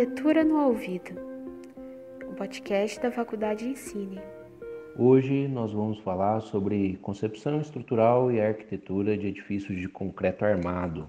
[0.00, 1.10] Arquitetura no Ouvido,
[2.26, 4.18] o um podcast da Faculdade Ensine.
[4.96, 11.06] Hoje nós vamos falar sobre concepção estrutural e arquitetura de edifícios de concreto armado.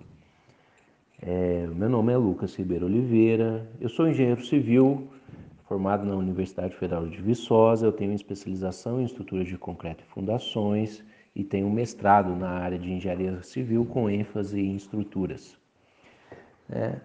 [1.21, 5.07] É, meu nome é Lucas Ribeiro Oliveira, eu sou engenheiro civil,
[5.69, 11.01] formado na Universidade Federal de Viçosa, eu tenho especialização em estruturas de concreto e fundações
[11.33, 15.57] e tenho mestrado na área de engenharia civil com ênfase em estruturas.
[16.69, 16.99] É,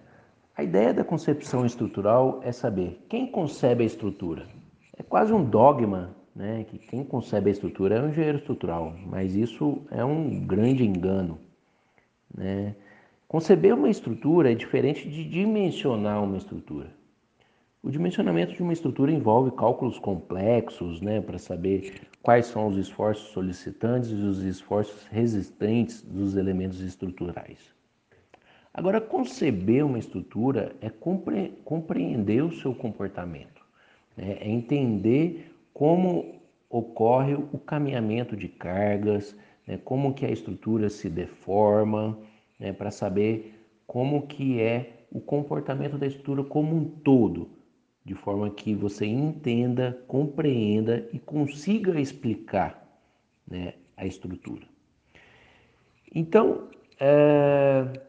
[0.56, 4.47] a ideia da concepção estrutural é saber quem concebe a estrutura.
[4.97, 9.34] É quase um dogma né, que quem concebe a estrutura é um engenheiro estrutural, mas
[9.34, 11.38] isso é um grande engano.
[12.34, 12.74] Né?
[13.28, 16.91] Conceber uma estrutura é diferente de dimensionar uma estrutura.
[17.83, 23.28] O dimensionamento de uma estrutura envolve cálculos complexos né, para saber quais são os esforços
[23.28, 27.75] solicitantes e os esforços resistentes dos elementos estruturais.
[28.76, 33.64] Agora, conceber uma estrutura é compre compreender o seu comportamento,
[34.14, 34.36] né?
[34.38, 39.34] é entender como ocorre o caminhamento de cargas,
[39.66, 39.80] né?
[39.83, 42.18] como que a estrutura se deforma,
[42.60, 42.70] né?
[42.70, 47.48] para saber como que é o comportamento da estrutura como um todo,
[48.05, 52.86] de forma que você entenda, compreenda e consiga explicar
[53.48, 54.66] né, a estrutura.
[56.14, 56.68] Então,
[57.00, 58.05] é,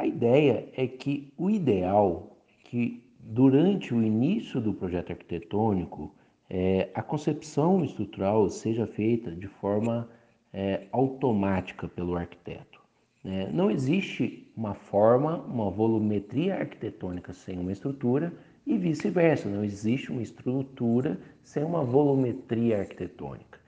[0.00, 6.14] a ideia é que o ideal é que durante o início do projeto arquitetônico
[6.48, 10.08] é, a concepção estrutural seja feita de forma
[10.54, 12.80] é, automática pelo arquiteto.
[13.22, 13.50] Né?
[13.52, 18.32] Não existe uma forma, uma volumetria arquitetônica sem uma estrutura
[18.66, 23.60] e vice-versa, não existe uma estrutura sem uma volumetria arquitetônica.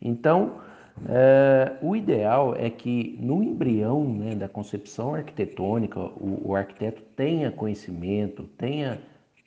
[0.00, 0.60] Então,
[1.08, 7.50] é, o ideal é que no embrião né, da concepção arquitetônica o, o arquiteto tenha
[7.50, 9.00] conhecimento, tenha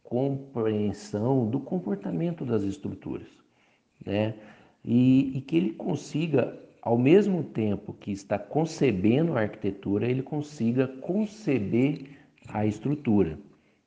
[0.04, 3.28] compreensão do comportamento das estruturas,
[4.06, 4.34] né?
[4.84, 10.88] E, e, que ele consiga, ao mesmo tempo que está concebendo a arquitetura, ele consiga
[10.88, 12.18] conceber
[12.48, 13.38] a estrutura,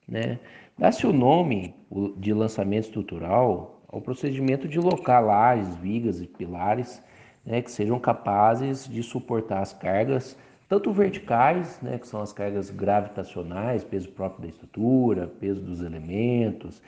[0.06, 0.38] né?
[0.76, 1.74] Dá-se o nome
[2.16, 7.02] de lançamento estrutural ao procedimento de locar lajes, vigas e pilares
[7.44, 10.36] né, que sejam capazes de suportar as cargas,
[10.68, 16.82] tanto verticais, né, que são as cargas gravitacionais, peso próprio da estrutura, peso dos elementos,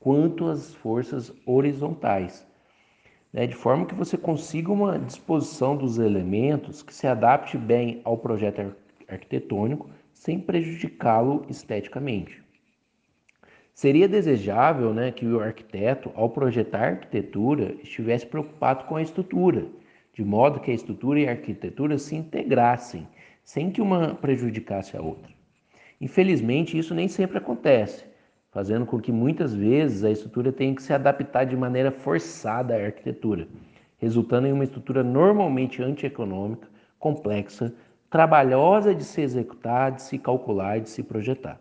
[0.00, 2.46] quanto as forças horizontais,
[3.32, 8.16] né, de forma que você consiga uma disposição dos elementos que se adapte bem ao
[8.16, 8.74] projeto
[9.06, 12.42] arquitetônico sem prejudicá-lo esteticamente.
[13.72, 19.68] Seria desejável né, que o arquiteto, ao projetar a arquitetura, estivesse preocupado com a estrutura
[20.18, 23.06] de modo que a estrutura e a arquitetura se integrassem,
[23.44, 25.32] sem que uma prejudicasse a outra.
[26.00, 28.04] Infelizmente, isso nem sempre acontece,
[28.50, 32.86] fazendo com que muitas vezes a estrutura tenha que se adaptar de maneira forçada à
[32.86, 33.46] arquitetura,
[33.98, 36.66] resultando em uma estrutura normalmente antieconômica,
[36.98, 37.72] complexa,
[38.10, 41.60] trabalhosa de se executar, de se calcular, de se projetar.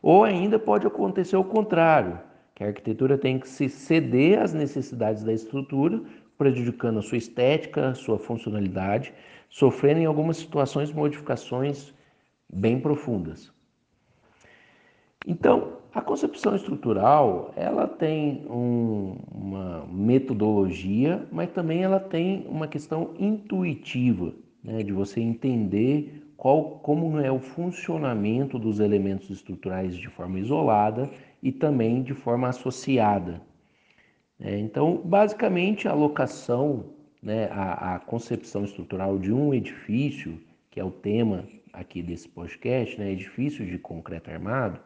[0.00, 2.20] Ou ainda pode acontecer o contrário,
[2.54, 6.00] que a arquitetura tem que se ceder às necessidades da estrutura
[6.36, 9.12] prejudicando a sua estética, a sua funcionalidade,
[9.48, 11.92] sofrendo em algumas situações modificações
[12.52, 13.52] bem profundas.
[15.26, 23.14] Então, a concepção estrutural, ela tem um, uma metodologia, mas também ela tem uma questão
[23.18, 30.38] intuitiva, né, de você entender qual, como é o funcionamento dos elementos estruturais de forma
[30.38, 31.08] isolada
[31.42, 33.40] e também de forma associada.
[34.40, 36.86] É, então, basicamente, a locação,
[37.22, 40.40] né, a, a, concepção estrutural de um edifício,
[40.70, 44.80] que é o tema aqui desse podcast, né, edifício de concreto armado,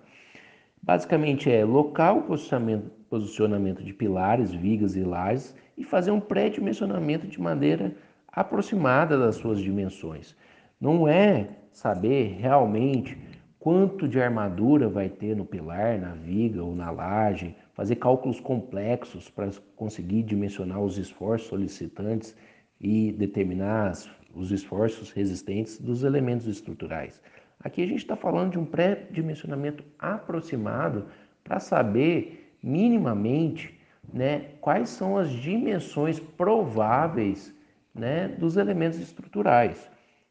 [0.83, 7.41] basicamente é local, posicionamento, posicionamento de pilares, vigas e lajes e fazer um pré-dimensionamento de
[7.41, 7.95] maneira
[8.31, 10.37] aproximada das suas dimensões.
[10.81, 13.19] Não é saber realmente
[13.59, 19.31] quanto de armadura vai ter no pilar, na viga ou na laje, fazer cálculos complexos
[19.31, 22.35] para conseguir dimensionar os esforços solicitantes
[22.81, 23.93] e determinar
[24.35, 27.23] os esforços resistentes dos elementos estruturais.
[27.61, 31.07] Aqui a gente está falando de um pré-dimensionamento aproximado
[31.45, 33.79] para saber minimamente
[34.13, 37.55] né, quais são as dimensões prováveis
[37.95, 39.89] né, dos elementos estruturais,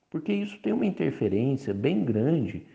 [0.09, 2.67] porque isso tem uma interferência bem grande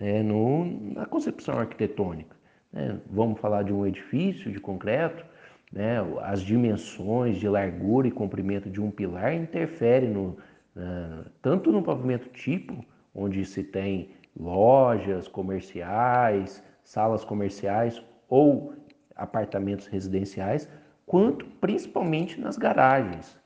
[0.00, 2.33] né, no, na concepção arquitetônica.
[2.74, 2.98] Né?
[3.08, 5.24] Vamos falar de um edifício de concreto,
[5.72, 5.98] né?
[6.22, 10.36] as dimensões de largura e comprimento de um pilar interferem no,
[10.76, 12.84] uh, tanto no pavimento tipo,
[13.14, 18.74] onde se tem lojas comerciais, salas comerciais ou
[19.14, 20.68] apartamentos residenciais,
[21.06, 23.38] quanto principalmente nas garagens,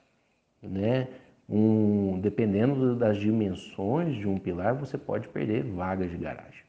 [0.63, 1.09] né?
[1.51, 6.63] Um, dependendo das dimensões de um pilar, você pode perder vagas de garagem.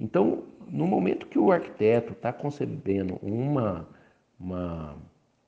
[0.00, 3.88] Então, no momento que o arquiteto está concebendo uma,
[4.38, 4.96] uma,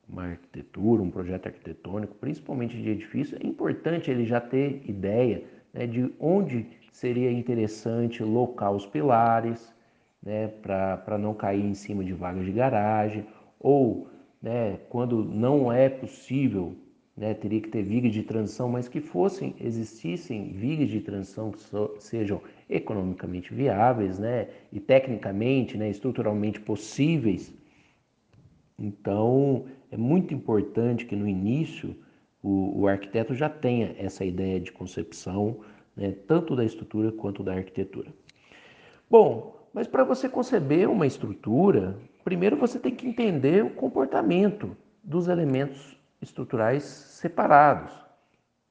[0.09, 5.87] uma arquitetura, um projeto arquitetônico, principalmente de edifício, é importante ele já ter ideia né,
[5.87, 9.75] de onde seria interessante locar os pilares,
[10.23, 13.27] né, para não cair em cima de vagas de garagem,
[13.59, 14.09] ou
[14.43, 16.75] né, quando não é possível,
[17.17, 21.61] né, teria que ter vigas de transição, mas que fossem, existissem vigas de transição que
[21.61, 22.41] so, sejam
[22.71, 27.53] economicamente viáveis né, e tecnicamente, né, estruturalmente possíveis.
[28.79, 31.97] Então, é muito importante que no início
[32.43, 35.61] o, o arquiteto já tenha essa ideia de concepção,
[35.97, 38.13] né, tanto da estrutura quanto da arquitetura.
[39.11, 45.29] Bom, mas para você conceber uma estrutura, primeiro você tem que entender o comportamento dos
[45.29, 47.93] elementos estruturais separados,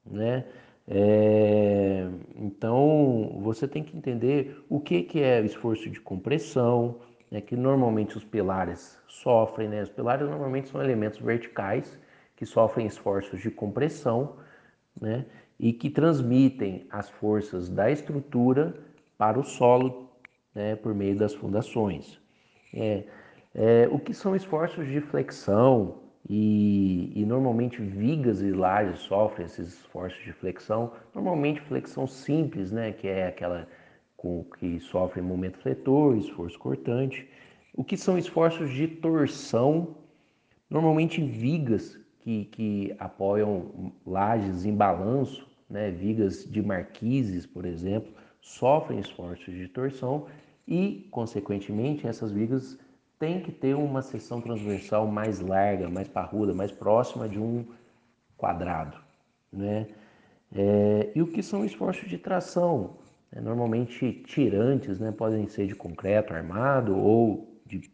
[0.06, 0.46] né?
[0.92, 7.00] É, então você tem que entender o que, que é esforço de compressão,
[7.30, 9.84] né, que normalmente os pilares sofrem, né?
[9.84, 12.00] Os pilares normalmente são elementos verticais
[12.36, 14.38] que sofrem esforços de compressão,
[15.00, 15.26] né?
[15.60, 18.74] E que transmitem as forças da estrutura
[19.18, 20.10] para o solo
[20.56, 22.20] né, por meio das fundações.
[22.74, 23.04] É,
[23.54, 29.80] é, o que são esforços de flexão e, e, normalmente vigas e lajes sofrem esses
[29.80, 33.68] esforços de flexão, normalmente flexão simples, né, que é aquela
[34.18, 37.28] com que sofre momento fletor, esforço cortante.
[37.74, 39.96] O que são esforços de torção,
[40.70, 48.12] normalmente vigas que, que apoiam lajes em balanço, né, vigas de marquises, por exemplo,
[48.42, 50.26] sofrem esforços de torção
[50.68, 52.78] e, consequentemente, essas vigas
[53.20, 57.66] têm que ter uma seção transversal mais larga, mais parruda, mais próxima de um
[58.38, 58.98] quadrado.
[59.52, 59.88] Né?
[60.56, 62.98] É, e o que são esforços de tração?
[63.32, 65.12] É, normalmente tirantes, né?
[65.12, 67.92] podem ser de concreto armado ou de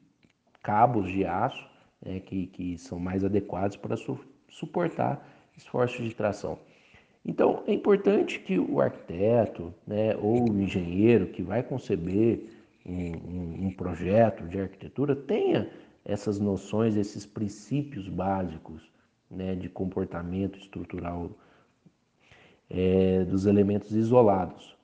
[0.61, 1.67] cabos de aço,
[2.05, 2.19] né?
[2.19, 4.17] que, que são mais adequados para su
[4.47, 5.27] suportar
[5.57, 6.57] esforços de tração.
[7.25, 12.47] Então, é importante que o arquiteto né, ou o engenheiro que vai conceber
[12.85, 15.69] um, um, projeto de arquitetura tenha
[16.03, 18.81] essas noções, esses princípios básicos
[19.29, 21.31] né, de comportamento estrutural
[22.69, 24.75] é, dos elementos isolados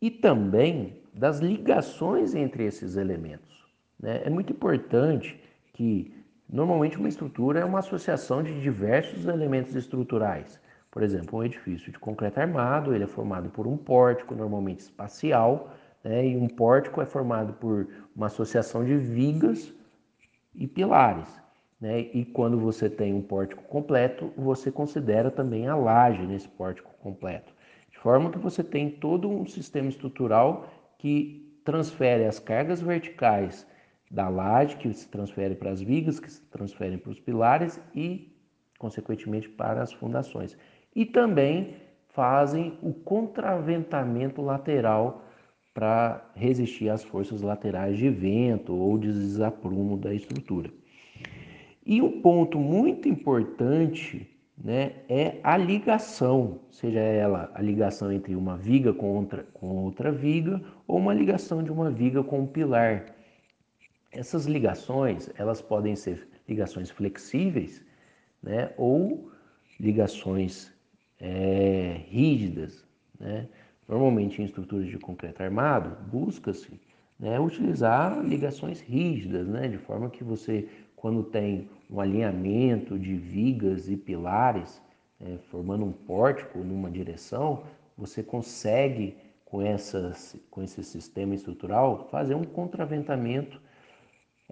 [0.00, 3.64] e também das ligações entre esses elementos.
[3.98, 4.22] Né?
[4.24, 5.38] É muito importante
[5.72, 6.14] que,
[6.48, 10.60] normalmente, uma estrutura é uma associação de diversos elementos estruturais.
[10.90, 15.72] Por exemplo, um edifício de concreto armado, ele é formado por um pórtico, normalmente espacial,
[16.02, 16.26] né?
[16.26, 19.72] E um pórtico é formado por uma associação de vigas
[20.54, 21.28] e pilares.
[21.80, 22.00] Né?
[22.14, 27.52] E quando você tem um pórtico completo, você considera também a laje nesse pórtico completo.
[27.90, 30.68] De forma que você tem todo um sistema estrutural
[30.98, 33.66] que transfere as cargas verticais
[34.10, 38.36] da laje, que se transfere para as vigas, que se transferem para os pilares e,
[38.78, 40.56] consequentemente, para as fundações.
[40.94, 41.76] E também
[42.08, 45.24] fazem o contraventamento lateral
[45.74, 50.70] para resistir às forças laterais de vento ou de desaprumo da estrutura.
[51.84, 58.56] E um ponto muito importante né, é a ligação, seja ela a ligação entre uma
[58.56, 63.06] viga com outra, com outra viga ou uma ligação de uma viga com um pilar.
[64.12, 67.82] Essas ligações elas podem ser ligações flexíveis
[68.42, 69.32] né, ou
[69.80, 70.72] ligações
[71.18, 72.84] é, rígidas.
[73.18, 73.48] Né?
[73.88, 76.80] Normalmente em estruturas de concreto armado, busca-se
[77.18, 83.88] né, utilizar ligações rígidas, né, de forma que você, quando tem um alinhamento de vigas
[83.88, 84.82] e pilares,
[85.20, 87.64] né, formando um pórtico numa direção,
[87.96, 93.60] você consegue, com, essas, com esse sistema estrutural, fazer um contraventamento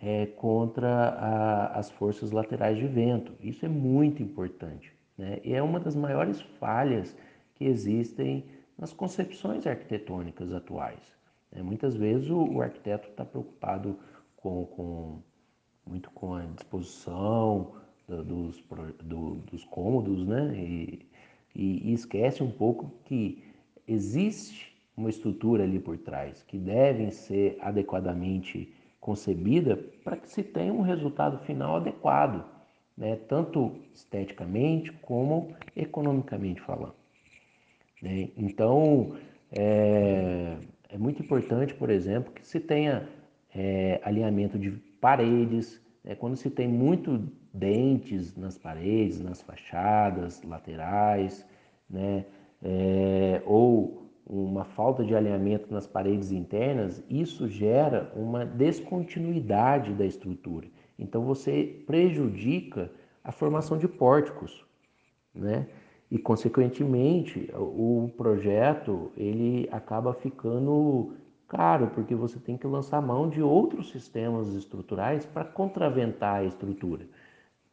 [0.00, 3.32] é, contra a, as forças laterais de vento.
[3.40, 4.92] Isso é muito importante.
[5.16, 5.38] Né?
[5.42, 7.16] E é uma das maiores falhas
[7.54, 8.44] que existem
[8.80, 11.00] nas concepções arquitetônicas atuais.
[11.52, 11.62] Né?
[11.62, 13.98] Muitas vezes o, o arquiteto está preocupado
[14.36, 15.22] com, com,
[15.86, 17.74] muito com a disposição
[18.08, 18.64] do, dos,
[19.04, 20.54] do, dos cômodos, né?
[20.56, 21.06] E,
[21.54, 23.44] e, e esquece um pouco que
[23.86, 30.72] existe uma estrutura ali por trás que devem ser adequadamente concebida para que se tenha
[30.72, 32.44] um resultado final adequado,
[32.96, 33.16] né?
[33.16, 36.99] tanto esteticamente como economicamente falando.
[38.02, 38.30] Né?
[38.36, 39.16] Então,
[39.52, 40.56] é,
[40.88, 43.08] é, muito importante, por exemplo, que se tenha
[43.54, 51.46] é, alinhamento de paredes, é, quando se tem muito dentes nas paredes, nas fachadas laterais,
[51.88, 52.24] né,
[52.62, 60.68] é, ou uma falta de alinhamento nas paredes internas, isso gera uma descontinuidade da estrutura.
[60.96, 62.92] Então você prejudica
[63.24, 64.64] a formação de pórticos,
[65.34, 65.66] né?
[66.10, 71.14] E consequentemente o projeto ele acaba ficando
[71.46, 77.06] caro porque você tem que lançar mão de outros sistemas estruturais para contraventar a estrutura.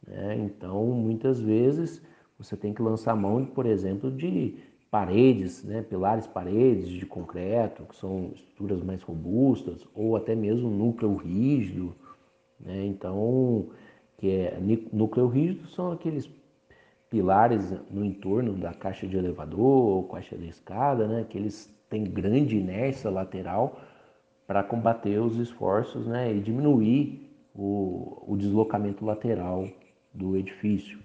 [0.06, 0.36] Né?
[0.36, 2.00] Então muitas vezes
[2.38, 4.56] você tem que lançar mão, por exemplo, de
[4.90, 11.16] paredes, né, pilares paredes de concreto, que são estruturas mais robustas, ou até mesmo núcleo
[11.16, 11.94] rígido.
[12.60, 12.86] Né?
[12.86, 13.68] Então,
[14.16, 14.58] que é
[14.92, 16.28] núcleo rígido são aqueles
[17.10, 22.04] pilares no entorno da caixa de elevador ou caixa de escada, né, que eles têm
[22.04, 23.80] grande inércia lateral
[24.46, 29.66] para combater os esforços né, e diminuir o, o deslocamento lateral
[30.12, 30.98] do edifício.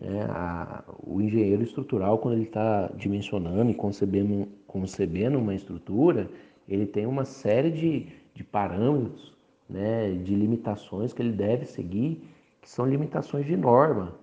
[0.00, 0.22] Né?
[0.30, 6.30] A, o engenheiro estrutural, quando ele está dimensionando e concebendo, concebendo uma estrutura,
[6.68, 9.34] ele tem uma série de, de parâmetros,
[9.68, 12.24] né, de limitações que ele deve seguir,
[12.60, 14.14] que são limitações de norma.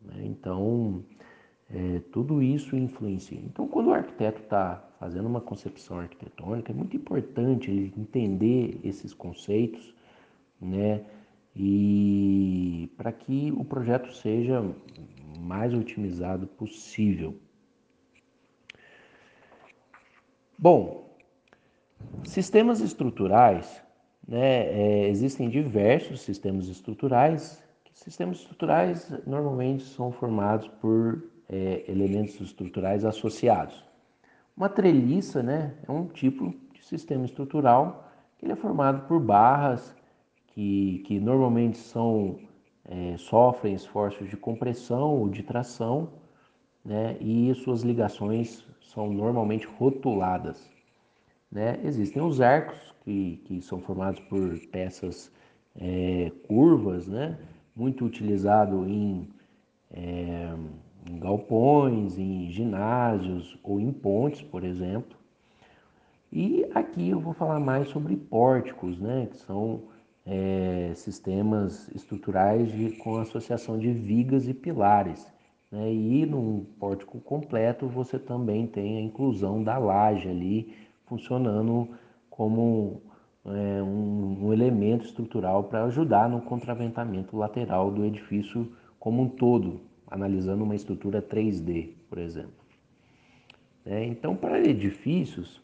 [0.00, 0.22] Né?
[0.24, 1.04] Então,
[1.68, 3.38] é, tudo isso influencia.
[3.38, 9.14] Então, quando o arquiteto está fazendo uma concepção arquitetônica, é muito importante ele entender esses
[9.14, 9.94] conceitos,
[10.60, 11.04] né?
[11.54, 14.62] E para que o projeto seja
[15.38, 17.36] mais otimizado possível.
[20.56, 21.16] Bom,
[22.22, 23.82] sistemas estruturais,
[24.28, 27.62] né, é, existem diversos sistemas estruturais.
[28.00, 33.84] Sistemas estruturais normalmente são formados por é, elementos estruturais associados.
[34.56, 39.94] Uma treliça né, é um tipo de sistema estrutural que ele é formado por barras
[40.46, 42.38] que, que normalmente são
[42.86, 46.08] é, sofrem esforços de compressão ou de tração,
[46.82, 50.70] né, e suas ligações são normalmente rotuladas.
[51.52, 51.78] Né?
[51.84, 55.30] Existem os arcos, que, que são formados por peças
[55.78, 57.38] é, curvas, né?
[57.80, 59.26] Muito utilizado em,
[59.90, 60.52] é,
[61.10, 65.16] em galpões, em ginásios ou em pontes, por exemplo.
[66.30, 69.26] E aqui eu vou falar mais sobre pórticos, né?
[69.30, 69.84] que são
[70.26, 75.26] é, sistemas estruturais de, com associação de vigas e pilares.
[75.72, 75.90] Né?
[75.90, 80.74] E num pórtico completo você também tem a inclusão da laje ali
[81.06, 81.88] funcionando
[82.28, 83.00] como
[83.46, 89.80] é, um, um elemento estrutural para ajudar no contraventamento lateral do edifício como um todo,
[90.10, 92.60] analisando uma estrutura 3D, por exemplo.
[93.84, 95.62] É, então, para edifícios,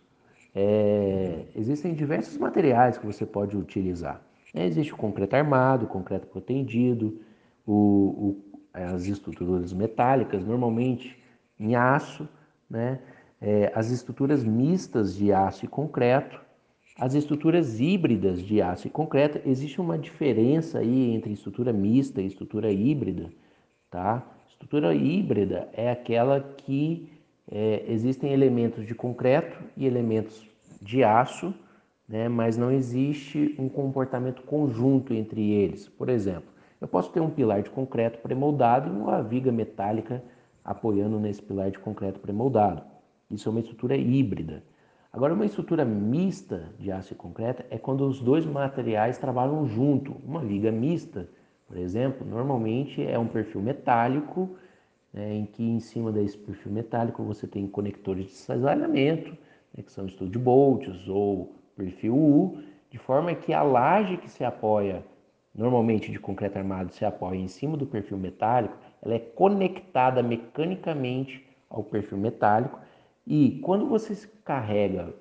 [0.54, 4.22] é, existem diversos materiais que você pode utilizar.
[4.54, 7.20] É, existe o concreto armado, o concreto protendido,
[7.66, 11.22] o, o, as estruturas metálicas, normalmente
[11.60, 12.26] em aço,
[12.68, 13.00] né?
[13.38, 16.40] É, as estruturas mistas de aço e concreto,
[16.98, 19.40] as estruturas híbridas de aço e concreto.
[19.48, 23.30] Existe uma diferença aí entre estrutura mista e estrutura híbrida,
[23.90, 24.26] tá?
[24.48, 27.08] Estrutura híbrida é aquela que
[27.50, 30.46] é, existem elementos de concreto e elementos
[30.80, 31.54] de aço
[32.08, 32.28] né?
[32.28, 35.88] mas não existe um comportamento conjunto entre eles.
[35.88, 36.48] Por exemplo,
[36.80, 40.22] eu posso ter um pilar de concreto pré-moldado e uma viga metálica
[40.64, 42.82] apoiando nesse pilar de concreto pré-moldado.
[43.30, 44.62] Isso é uma estrutura híbrida.
[45.16, 50.14] Agora, uma estrutura mista de aço e concreto é quando os dois materiais trabalham junto.
[50.22, 51.26] Uma viga mista,
[51.66, 54.58] por exemplo, normalmente é um perfil metálico,
[55.14, 59.30] né, em que em cima desse perfil metálico você tem conectores de cisalhamento,
[59.74, 62.58] né, que são studd bolts ou perfil U,
[62.90, 65.02] de forma que a laje que se apoia,
[65.54, 71.42] normalmente de concreto armado, se apoia em cima do perfil metálico, ela é conectada mecanicamente
[71.70, 72.78] ao perfil metálico
[73.26, 75.12] e quando você carrega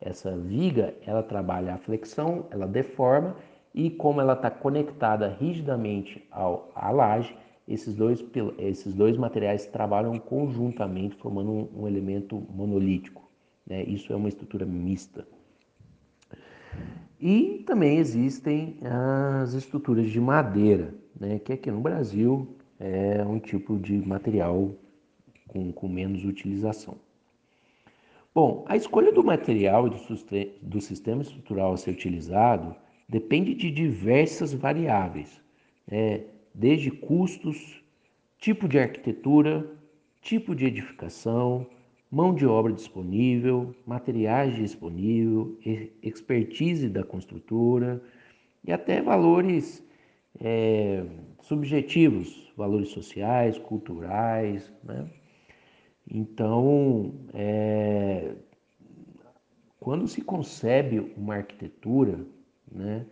[0.00, 3.36] essa viga, ela trabalha a flexão, ela deforma
[3.74, 7.34] e como ela está conectada rigidamente ao, à laje,
[7.66, 8.22] esses dois,
[8.58, 13.26] esses dois materiais trabalham conjuntamente, formando um, um elemento monolítico.
[13.66, 13.82] Né?
[13.84, 15.26] Isso é uma estrutura mista.
[17.18, 18.76] E também existem
[19.40, 24.72] as estruturas de madeira, né, que aqui no Brasil é um tipo de material
[25.48, 26.96] com, com menos utilização.
[28.34, 29.98] Bom, a escolha do material e do,
[30.60, 32.74] do sistema estrutural a ser utilizado
[33.08, 35.40] depende de diversas variáveis,
[35.86, 37.80] né, desde custos,
[38.38, 39.70] tipo de arquitetura,
[40.20, 41.64] tipo de edificação,
[42.10, 48.02] mão de obra disponível, materiais disponíveis, expertise da construtora
[48.64, 49.86] e até valores
[50.40, 51.04] é,
[51.40, 54.72] subjetivos, valores sociais, culturais.
[54.82, 55.08] Né?
[56.10, 58.34] Então, é,
[59.80, 62.26] quando se concebe uma arquitetura,
[62.70, 63.06] né,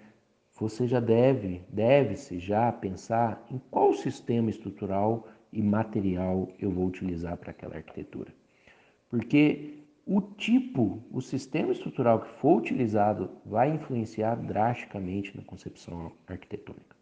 [0.59, 7.37] você já deve, deve-se já pensar em qual sistema estrutural e material eu vou utilizar
[7.37, 8.33] para aquela arquitetura.
[9.09, 16.97] Porque o tipo, o sistema estrutural que for utilizado vai influenciar drasticamente na concepção arquitetônica.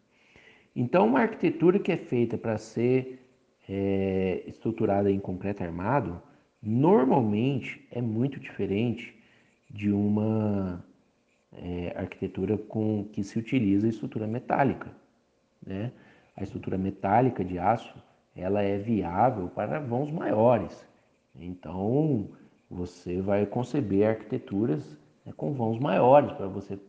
[0.75, 3.30] Então, uma arquitetura que é feita para ser
[3.67, 6.21] é, estruturada em concreto armado,
[6.61, 9.15] normalmente é muito diferente
[9.69, 10.83] de uma
[11.53, 14.91] é, arquitetura com que se utiliza estrutura metálica.
[15.65, 15.91] Né?
[16.35, 17.95] A estrutura metálica de aço
[18.35, 20.87] ela é viável para vãos maiores.
[21.35, 22.29] Então
[22.69, 26.79] você vai conceber arquiteturas né, com vãos maiores para você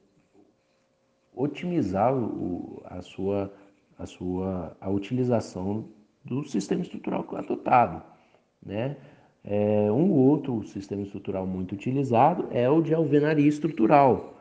[1.34, 3.52] otimizar o, a sua
[3.98, 5.88] a sua a utilização
[6.24, 8.02] do sistema estrutural adotado,
[8.64, 8.96] né?
[9.44, 14.38] É, um outro sistema estrutural muito utilizado é o de alvenaria estrutural.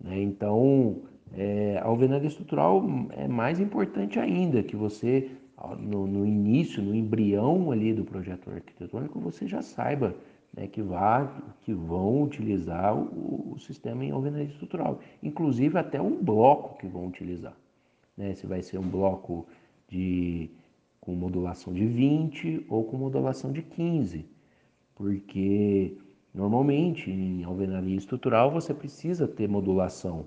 [0.00, 0.22] Né?
[0.22, 1.02] Então,
[1.34, 5.30] é, a alvenaria estrutural é mais importante ainda, que você,
[5.78, 10.14] no, no, início, no embrião ali do projeto arquitetônico, você já saiba
[10.56, 15.00] né, que, vá, que vão utilizar o, o sistema em alvenaria estrutural.
[15.22, 17.56] Inclusive até um bloco que vão utilizar.
[18.16, 18.34] Né?
[18.34, 19.46] Se vai ser um bloco
[19.86, 20.50] de
[21.02, 24.24] com modulação de 20 ou com modulação de 15,
[24.94, 25.98] porque
[26.32, 30.26] normalmente em alvenaria estrutural você precisa ter modulação.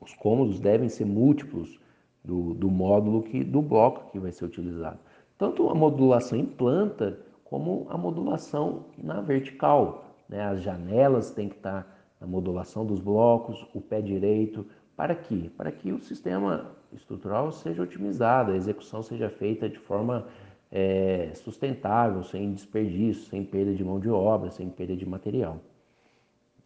[0.00, 1.78] Os cômodos devem ser múltiplos
[2.24, 4.98] do, do módulo que do bloco que vai ser utilizado.
[5.36, 10.04] Tanto a modulação em planta como a modulação na vertical.
[10.28, 10.42] Né?
[10.42, 11.86] As janelas têm que estar
[12.18, 14.66] na modulação dos blocos, o pé direito,
[14.98, 15.48] para quê?
[15.56, 20.26] Para que o sistema estrutural seja otimizado, a execução seja feita de forma
[20.72, 25.60] é, sustentável, sem desperdício, sem perda de mão de obra, sem perda de material.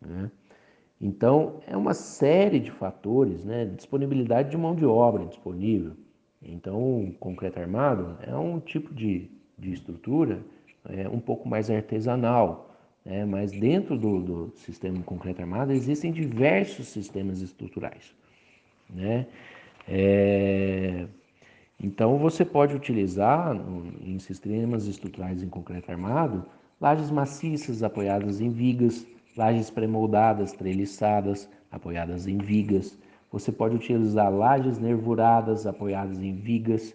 [0.01, 0.31] Né?
[0.99, 3.67] Então, é uma série de fatores, né?
[3.67, 5.93] disponibilidade de mão de obra disponível.
[6.41, 10.43] Então, o concreto armado é um tipo de, de estrutura
[10.89, 13.27] é, um pouco mais artesanal, né?
[13.27, 18.22] mas dentro do, do sistema concreto armado existem diversos sistemas estruturais.
[18.95, 19.27] Né?
[19.89, 21.07] É,
[21.81, 23.57] então você pode utilizar
[24.01, 26.45] em sistemas estruturais em concreto armado
[26.81, 32.99] lajes maciças apoiadas em vigas, lajes pré-moldadas, treliçadas, apoiadas em vigas.
[33.31, 36.95] Você pode utilizar lajes nervuradas apoiadas em vigas.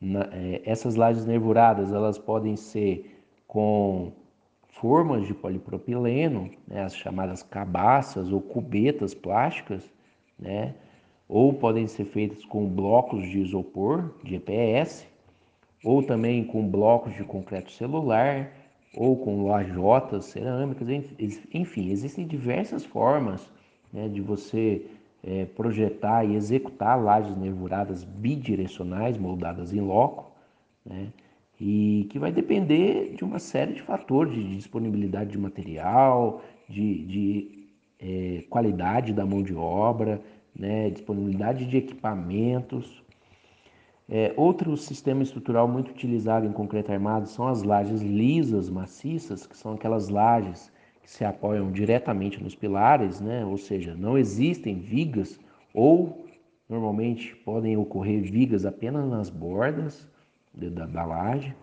[0.00, 4.12] Na, é, essas lajes nervuradas elas podem ser com
[4.68, 9.88] formas de polipropileno, né, as chamadas cabaças ou cubetas plásticas,
[10.36, 10.74] né,
[11.28, 15.06] ou podem ser feitas com blocos de isopor, de EPS,
[15.84, 18.50] ou também com blocos de concreto celular,
[18.96, 20.88] ou com lajotas cerâmicas,
[21.52, 23.50] enfim, existem diversas formas
[23.92, 24.86] né, de você
[25.22, 30.30] é, projetar e executar lajes nervuradas bidirecionais moldadas em loco,
[30.84, 31.08] né,
[31.60, 37.68] e que vai depender de uma série de fatores, de disponibilidade de material, de, de
[37.98, 40.20] é, qualidade da mão de obra,
[40.54, 43.02] né, disponibilidade de equipamentos.
[44.08, 49.56] É, outro sistema estrutural muito utilizado em concreto armado são as lajes lisas, maciças, que
[49.56, 50.70] são aquelas lajes
[51.02, 55.38] que se apoiam diretamente nos pilares, né, ou seja, não existem vigas
[55.72, 56.26] ou
[56.68, 60.08] normalmente podem ocorrer vigas apenas nas bordas
[60.52, 61.54] da, da laje.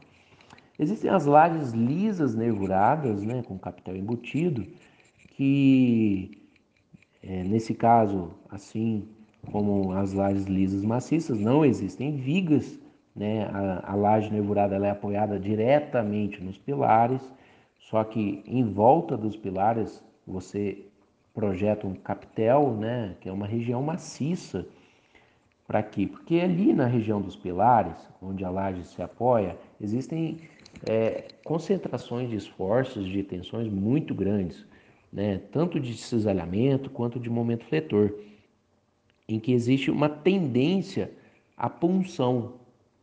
[0.77, 4.65] Existem as lajes lisas nervuradas, né, com capital embutido,
[5.29, 6.40] que
[7.23, 9.07] é, nesse caso, assim
[9.51, 12.79] como as lajes lisas maciças, não existem vigas,
[13.15, 13.45] né?
[13.45, 17.21] a, a laje nervurada é apoiada diretamente nos pilares,
[17.79, 20.85] só que em volta dos pilares você
[21.33, 23.15] projeta um capitel, né?
[23.19, 24.65] que é uma região maciça.
[25.67, 26.07] Para quê?
[26.07, 30.37] Porque ali na região dos pilares, onde a laje se apoia, existem
[30.89, 34.65] é, concentrações de esforços, de tensões muito grandes
[35.11, 38.13] né, tanto de cisalhamento quanto de momento fletor,
[39.27, 41.11] em que existe uma tendência
[41.57, 42.53] à punção.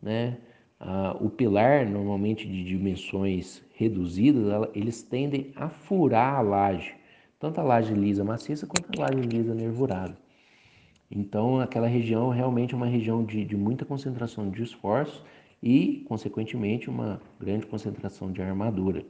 [0.02, 0.38] Né?
[0.80, 6.94] Ah, o pilar, normalmente de dimensões reduzidas, eles tendem a furar a laje,
[7.38, 10.16] tanto a laje lisa maciça quanto a laje lisa nervurada.
[11.10, 15.24] Então, aquela região realmente é uma região de, de muita concentração de esforços
[15.62, 19.04] e, consequentemente, uma grande concentração de armadura.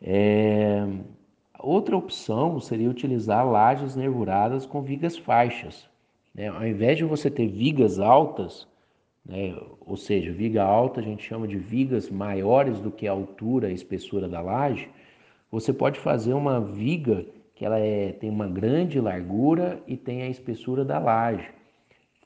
[0.00, 0.86] É...
[1.58, 5.88] Outra opção seria utilizar lajes nervuradas com vigas faixas.
[6.34, 6.48] Né?
[6.48, 8.66] Ao invés de você ter vigas altas,
[9.24, 9.56] né?
[9.80, 13.74] ou seja, viga alta a gente chama de vigas maiores do que a altura e
[13.74, 14.88] espessura da laje,
[15.50, 20.28] você pode fazer uma viga que ela é, tem uma grande largura e tem a
[20.28, 21.48] espessura da laje,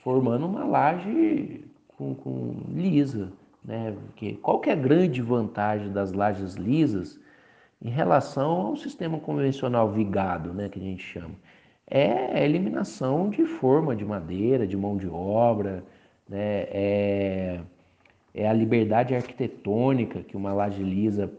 [0.02, 3.30] formando uma laje com, com lisa.
[3.62, 3.94] Né?
[4.06, 7.20] Porque qual que é a grande vantagem das lajes lisas
[7.82, 11.34] em relação ao sistema convencional vigado, né, que a gente chama?
[11.86, 15.82] É a eliminação de forma de madeira, de mão de obra,
[16.28, 16.66] né?
[16.70, 17.60] é,
[18.34, 21.32] é a liberdade arquitetônica que uma laje lisa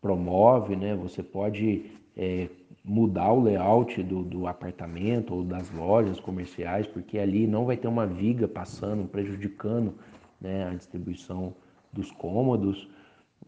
[0.00, 0.94] promove, né?
[0.94, 2.48] Você pode é,
[2.84, 7.88] mudar o layout do, do, apartamento ou das lojas comerciais, porque ali não vai ter
[7.88, 9.94] uma viga passando, prejudicando
[10.40, 11.54] né, a distribuição
[11.92, 12.88] dos cômodos,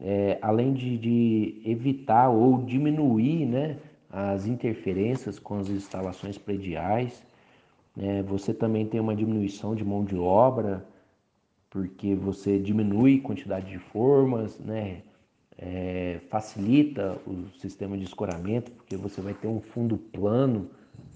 [0.00, 3.76] é, além de, de, evitar ou diminuir né,
[4.10, 7.22] as interferências com as instalações prediais.
[7.96, 10.84] Né, você também tem uma diminuição de mão de obra,
[11.68, 15.02] porque você diminui quantidade de formas, né,
[15.58, 20.70] é, facilita o sistema de escoramento, porque você vai ter um fundo plano,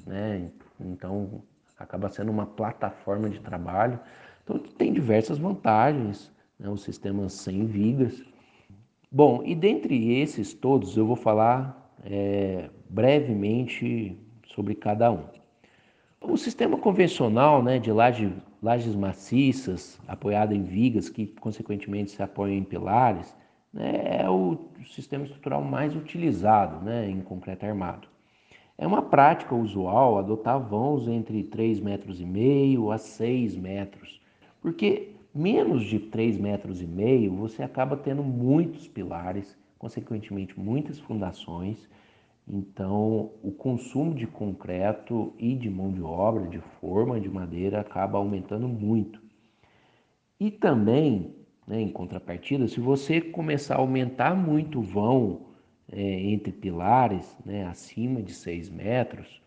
[0.06, 0.50] né?
[0.78, 1.42] Então
[1.78, 3.98] acaba sendo uma plataforma de trabalho.
[4.42, 6.68] Então tem diversas vantagens, né?
[6.68, 8.22] o sistema sem vigas.
[9.16, 14.18] Bom, e dentre esses todos eu vou falar é, brevemente
[14.52, 15.22] sobre cada um.
[16.20, 22.56] O sistema convencional né, de laje, lajes maciças, apoiada em vigas, que consequentemente se apoiam
[22.56, 23.32] em pilares,
[23.72, 28.08] né, é o sistema estrutural mais utilizado né, em concreto armado.
[28.76, 34.20] É uma prática usual adotar vãos entre 3,5 metros e meio a 6 metros,
[34.60, 41.88] porque menos de 3 metros e meio você acaba tendo muitos pilares, consequentemente muitas fundações,
[42.46, 48.18] então o consumo de concreto e de mão de obra, de forma de madeira, acaba
[48.18, 49.22] aumentando muito.
[50.38, 51.34] E também
[51.66, 51.80] né?
[51.80, 55.46] Em contrapartida, se você começar a aumentar muito o vão
[55.90, 59.40] é, entre pilares, né, acima de 6 metros,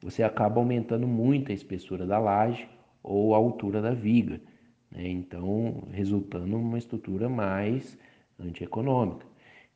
[0.00, 2.68] você acaba aumentando muito a espessura da laje
[3.02, 4.40] ou a altura da viga.
[4.90, 5.08] Né?
[5.08, 7.98] Então, resultando numa estrutura mais
[8.38, 9.26] antieconômica.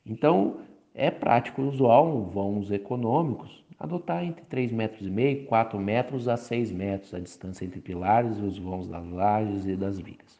[0.05, 0.61] Então,
[0.93, 6.71] é prático usual vãos econômicos adotar entre 3,5 metros e meio, 4 metros a 6
[6.71, 10.39] metros a distância entre pilares e os vãos das lajes e das vigas.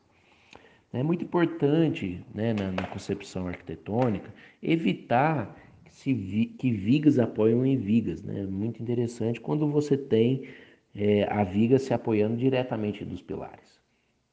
[0.93, 4.33] É muito importante né, na, na, concepção arquitetônica
[4.63, 8.23] evitar que, se vi, que vigas apoiam em vigas.
[8.23, 8.45] Né?
[8.45, 10.47] Muito interessante quando você tem
[10.95, 13.74] é, a viga se apoiando diretamente dos pilares.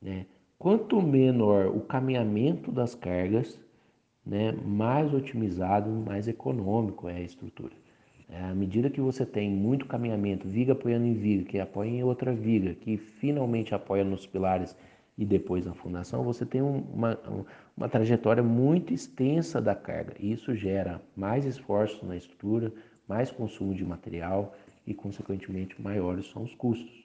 [0.02, 0.26] Né?
[0.58, 3.58] Quanto menor o caminhamento das cargas,
[4.24, 7.74] né, mais otimizado, mais econômico é a estrutura.
[8.28, 12.02] É, à medida que você tem muito caminhamento, viga apoiando em viga, que apoia em
[12.02, 14.76] outra viga, que finalmente apoia nos pilares
[15.18, 17.18] e depois na fundação, você tem uma,
[17.76, 20.14] uma trajetória muito extensa da carga.
[20.18, 22.72] Isso gera mais esforço na estrutura,
[23.06, 24.54] mais consumo de material
[24.86, 27.04] e, consequentemente, maiores são os custos.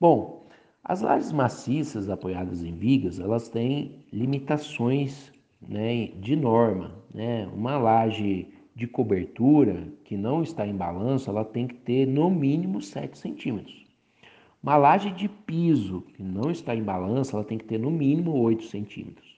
[0.00, 0.45] Bom,
[0.88, 6.92] as lajes maciças apoiadas em vigas, elas têm limitações né, de norma.
[7.12, 7.44] Né?
[7.52, 12.80] Uma laje de cobertura que não está em balanço, ela tem que ter no mínimo
[12.80, 13.84] 7 centímetros.
[14.62, 18.38] Uma laje de piso que não está em balanço, ela tem que ter no mínimo
[18.38, 19.34] 8 centímetros.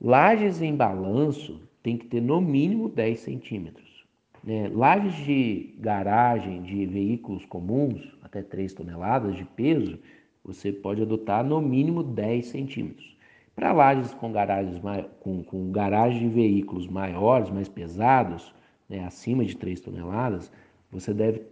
[0.00, 4.04] Lajes em balanço tem que ter no mínimo 10 centímetros.
[4.42, 4.68] Né?
[4.74, 10.00] Lajes de garagem de veículos comuns, até 3 toneladas de peso,
[10.44, 13.16] você pode adotar no mínimo 10 centímetros.
[13.54, 14.80] Para lajes com garagens
[15.20, 18.52] com, com garagem de veículos maiores, mais pesados,
[18.88, 20.50] né, acima de 3 toneladas,
[20.90, 21.42] você deve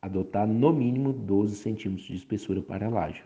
[0.00, 3.22] adotar no mínimo 12 centímetros de espessura para a laje.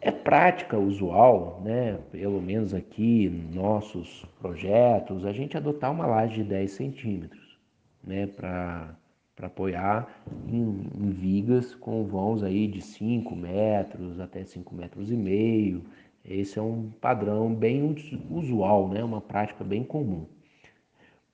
[0.00, 6.44] É prática usual, né, pelo menos aqui nossos projetos, a gente adotar uma laje de
[6.44, 7.58] 10 centímetros,
[8.02, 8.94] né, para
[9.42, 10.08] apoiar
[10.48, 15.82] em, em, vigas com vãos aí de 5 metros até 5 metros e meio.
[16.24, 17.94] Esse é um padrão bem
[18.30, 20.26] usual, né, uma prática bem comum.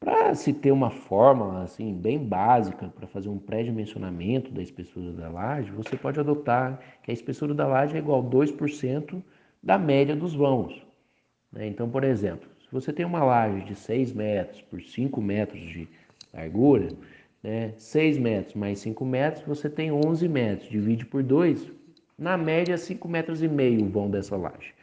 [0.00, 5.28] Para se ter uma fórmula assim bem básica para fazer um pré-dimensionamento da espessura da
[5.28, 9.22] laje, você pode adotar que a espessura da laje é igual a 2%
[9.62, 10.82] da média dos vãos.
[11.52, 11.66] Né?
[11.66, 15.86] Então, por exemplo, se você tem uma laje de 6 metros por 5 metros de
[16.32, 16.88] largura,
[17.42, 17.72] né?
[17.76, 20.68] 6 metros mais 5 metros, você tem 11 metros.
[20.68, 21.70] Divide por 2,
[22.18, 24.74] Na média, 5 metros e meio vão dessa laje.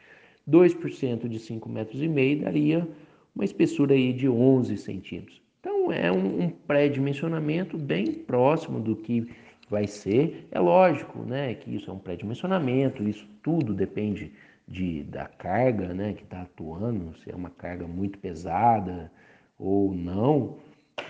[0.48, 2.88] 2% de 5 metros e meio daria
[3.34, 5.40] uma espessura aí de 11 centímetros.
[5.60, 9.28] Então é um, um pré-dimensionamento bem próximo do que
[9.70, 10.48] vai ser.
[10.50, 14.32] É lógico né, que isso é um pré-dimensionamento, isso tudo depende
[14.66, 19.10] de, da carga né, que está atuando, se é uma carga muito pesada
[19.58, 20.58] ou não,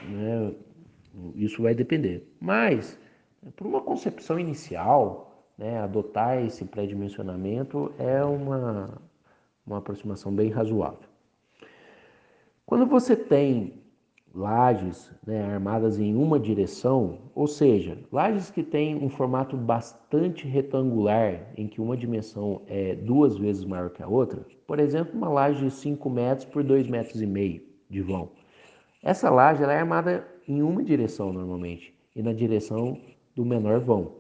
[0.09, 0.53] né,
[1.35, 2.29] isso vai depender.
[2.41, 2.99] Mas,
[3.57, 9.01] por uma concepção inicial, né, adotar esse pré-dimensionamento é uma,
[9.67, 11.09] uma aproximação bem razoável.
[12.65, 13.75] Quando você tem
[14.35, 21.49] lajes né, armadas em uma direção, ou seja, lajes que têm um formato bastante retangular,
[21.57, 25.65] em que uma dimensão é duas vezes maior que a outra, por exemplo, uma laje
[25.65, 28.31] de 5 metros por 2 metros e meio de vão.
[29.03, 32.99] Essa laje é armada em uma direção normalmente, e na direção
[33.37, 34.17] do menor vão.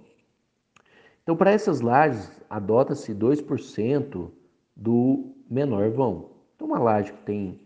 [1.22, 4.30] Então, para essas lajes, adota-se 2%
[4.76, 6.30] do menor vão.
[6.54, 7.60] Então, uma laje que tem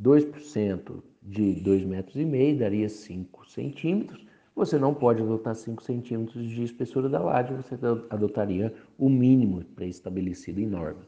[0.00, 4.24] 2% de 2,5 metros e meio daria 5 centímetros.
[4.54, 7.76] Você não pode adotar 5 centímetros de espessura da laje, você
[8.10, 11.00] adotaria o mínimo pré-estabelecido em norma.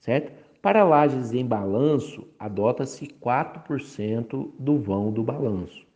[0.00, 0.32] Certo?
[0.60, 5.86] Para lajes em balanço, adota-se 4% do vão do balanço.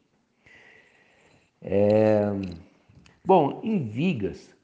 [1.65, 2.27] É...
[3.25, 4.55] Bom, em vigas,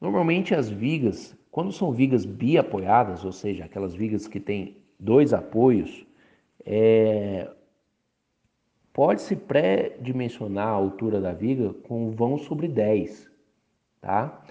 [0.00, 6.06] normalmente as vigas, quando são vigas biapoiadas, ou seja, aquelas vigas que têm dois apoios,
[6.64, 7.48] é,
[8.92, 13.30] Pode-se pré-dimensionar a altura da viga com vão sobre 10,
[14.00, 14.42] tá?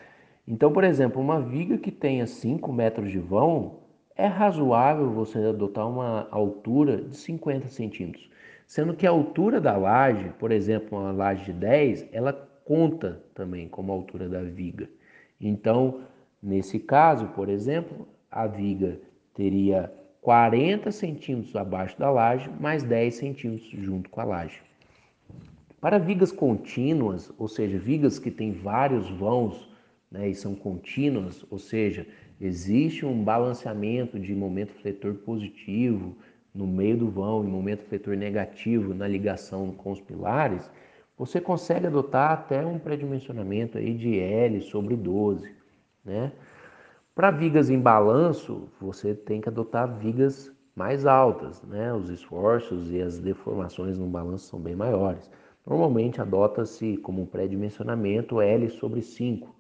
[0.47, 3.79] Então, por exemplo, uma viga que tenha 5 metros de vão,
[4.15, 8.29] é razoável você adotar uma altura de 50 centímetros.
[8.69, 12.31] Sendo que a altura da laje, por exemplo, uma laje de 10, ela
[12.63, 14.87] conta também como altura da viga.
[15.41, 16.01] Então,
[16.41, 18.99] nesse caso, por exemplo, a viga
[19.33, 24.61] teria 40 centímetros abaixo da laje, mais 10 centímetros junto com a laje.
[25.81, 29.67] Para vigas contínuas, ou seja, vigas que têm vários vãos
[30.11, 32.05] né, e são contínuas, ou seja,
[32.39, 36.15] existe um balanceamento de momento fletor positivo
[36.59, 40.69] no meio do vão e momento fletor negativo na ligação com os pilares,
[41.17, 45.55] você consegue adotar até um pré-dimensionamento aí de L sobre 12,
[46.03, 46.33] né?
[47.15, 51.93] Para vigas em balanço, você tem que adotar vigas mais altas, né?
[51.93, 55.31] Os esforços e as deformações no balanço são bem maiores.
[55.65, 59.55] Normalmente adota-se como pré-dimensionamento L sobre 5.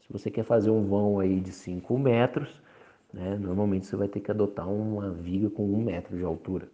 [0.00, 2.48] Se você quer fazer um vão aí de 5 metros,
[3.12, 3.36] né?
[3.40, 6.68] normalmente você vai ter que adotar uma viga com 1 metro de altura.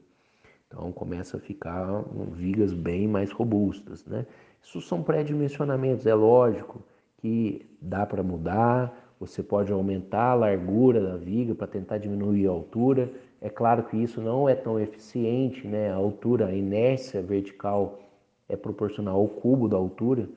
[0.66, 4.26] Então começa a ficar vigas bem mais robustas, né?
[4.62, 6.82] Isso são pré-dimensionamentos, é lógico
[7.18, 12.50] que dá para mudar, você pode aumentar a largura da viga para tentar diminuir a
[12.50, 13.12] altura.
[13.40, 15.90] É claro que isso não é tão eficiente, né?
[15.90, 18.00] A altura, a inércia vertical
[18.48, 20.28] é proporcional ao cubo da altura.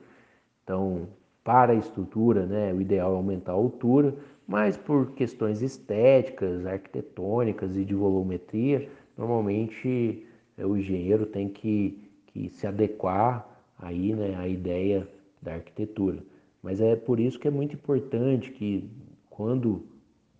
[0.62, 1.08] Então,
[1.42, 4.14] para a estrutura, né, o ideal é aumentar a altura,
[4.48, 12.48] mas por questões estéticas, arquitetônicas e de volumetria, normalmente é, o engenheiro tem que, que
[12.48, 13.46] se adequar
[13.78, 15.06] aí, né, à ideia
[15.42, 16.20] da arquitetura.
[16.62, 18.90] Mas é por isso que é muito importante que
[19.28, 19.86] quando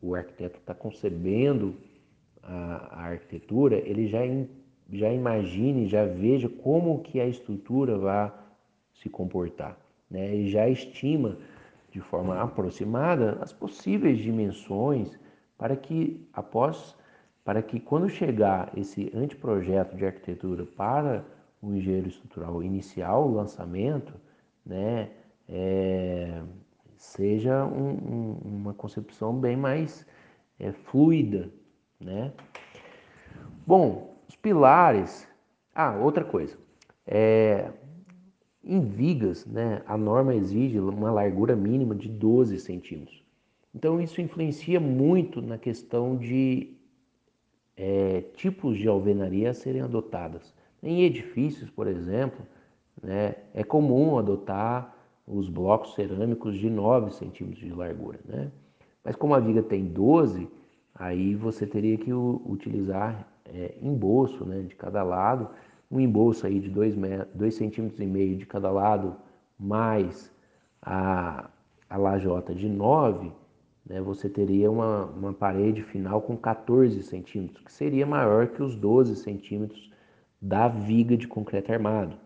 [0.01, 1.75] o arquiteto está concebendo
[2.42, 4.49] a, a, arquitetura, ele já, in,
[4.90, 8.33] já imagine, já veja como que a estrutura vai
[8.94, 9.79] se comportar.
[10.11, 10.35] Né?
[10.35, 11.37] E já estima
[11.98, 15.18] de forma aproximada as possíveis dimensões
[15.58, 16.96] para que após
[17.44, 21.24] para que quando chegar esse anteprojeto de arquitetura para
[21.61, 24.12] o engenheiro estrutural iniciar o lançamento,
[24.64, 25.11] né,
[25.48, 26.42] é,
[26.94, 30.06] seja um, um, uma concepção bem mais
[30.61, 31.50] é, fluida,
[31.98, 32.32] né?
[33.66, 35.26] Bom, os pilares.
[35.74, 36.56] Ah, outra coisa.
[37.06, 37.70] É,
[38.64, 43.23] em vigas, né, a norma exige uma largura mínima de 12 centímetros.
[43.75, 46.75] Então, isso influencia muito na questão de
[47.77, 50.53] é, tipos de alvenaria a serem adotadas.
[50.83, 52.44] Em edifícios, por exemplo,
[53.03, 54.94] né, é comum adotar
[55.27, 58.18] os blocos cerâmicos de 9 centímetros de largura.
[58.25, 58.51] Né?
[59.05, 60.49] Mas como a viga tem 12,
[60.94, 65.49] aí você teria que utilizar é, embolso né, de cada lado,
[65.90, 69.16] um embolso aí de 2 centímetros e meio de cada lado,
[69.59, 70.31] mais
[70.83, 71.51] a,
[71.88, 73.33] a lajota de 9,
[73.87, 78.77] né, você teria uma, uma parede final com 14 centímetros, que seria maior que os
[78.77, 79.90] 12 centímetros
[80.40, 82.16] da viga de concreto armado.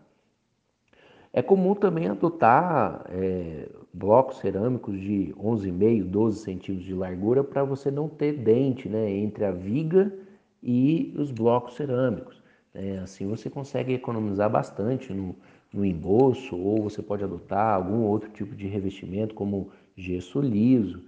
[1.31, 7.89] É comum também adotar é, blocos cerâmicos de 11,5, 12 centímetros de largura para você
[7.89, 10.13] não ter dente né, entre a viga
[10.61, 12.42] e os blocos cerâmicos.
[12.73, 15.35] É, assim você consegue economizar bastante no,
[15.71, 21.03] no embolso ou você pode adotar algum outro tipo de revestimento como gesso liso.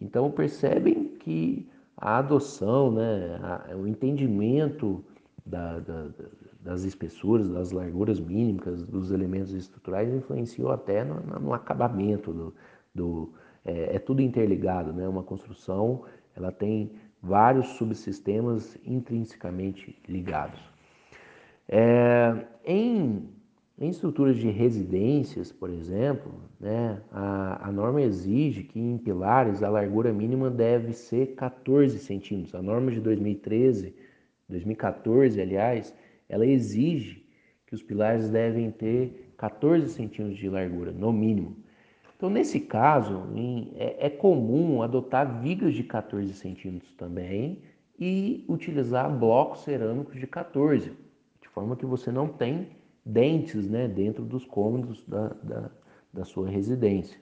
[0.00, 5.02] Então percebem que a adoção, né, a, o entendimento
[5.44, 6.08] da, da,
[6.60, 12.54] das espessuras, das larguras mínimas, dos elementos estruturais influenciou até no, no acabamento do,
[12.94, 13.32] do
[13.64, 15.08] é, é, tudo interligado, né?
[15.08, 16.02] Uma construção
[16.34, 20.60] ela tem vários subsistemas intrinsecamente ligados.
[21.68, 23.28] É, em,
[23.78, 29.68] em, estruturas de residências, por exemplo, né, a, a, norma exige que em pilares a
[29.68, 32.54] largura mínima deve ser 14 centímetros.
[32.54, 33.94] A norma de 2013,
[34.48, 35.94] 2014, aliás,
[36.28, 37.26] ela exige
[37.66, 41.56] que os pilares devem ter 14 centímetros de largura, no mínimo.
[42.16, 43.24] Então, nesse caso,
[43.74, 47.60] é, é comum adotar vigas de 14 centímetros também
[47.98, 51.05] e utilizar blocos cerâmicos de 14, de
[51.56, 52.68] forma que você não tem
[53.02, 55.70] dentes né, dentro dos cômodos da, da,
[56.12, 57.18] da sua residência.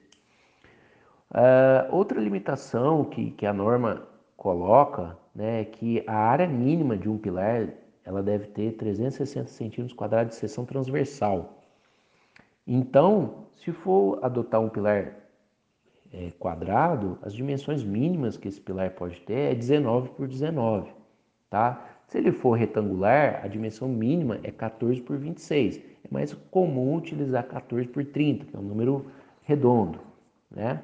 [1.31, 7.07] Uh, outra limitação que, que a norma coloca né, é que a área mínima de
[7.07, 7.69] um pilar
[8.03, 11.63] ela deve ter 360 centímetros quadrados de seção transversal.
[12.67, 15.13] Então, se for adotar um pilar
[16.11, 20.91] é, quadrado, as dimensões mínimas que esse pilar pode ter é 19 por 19,
[21.49, 21.94] tá?
[22.07, 25.77] Se ele for retangular, a dimensão mínima é 14 por 26.
[25.77, 29.05] É mais comum utilizar 14 por 30, que é um número
[29.43, 29.99] redondo,
[30.49, 30.83] né?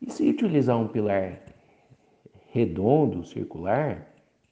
[0.00, 1.40] E se utilizar um pilar
[2.50, 4.06] redondo, circular,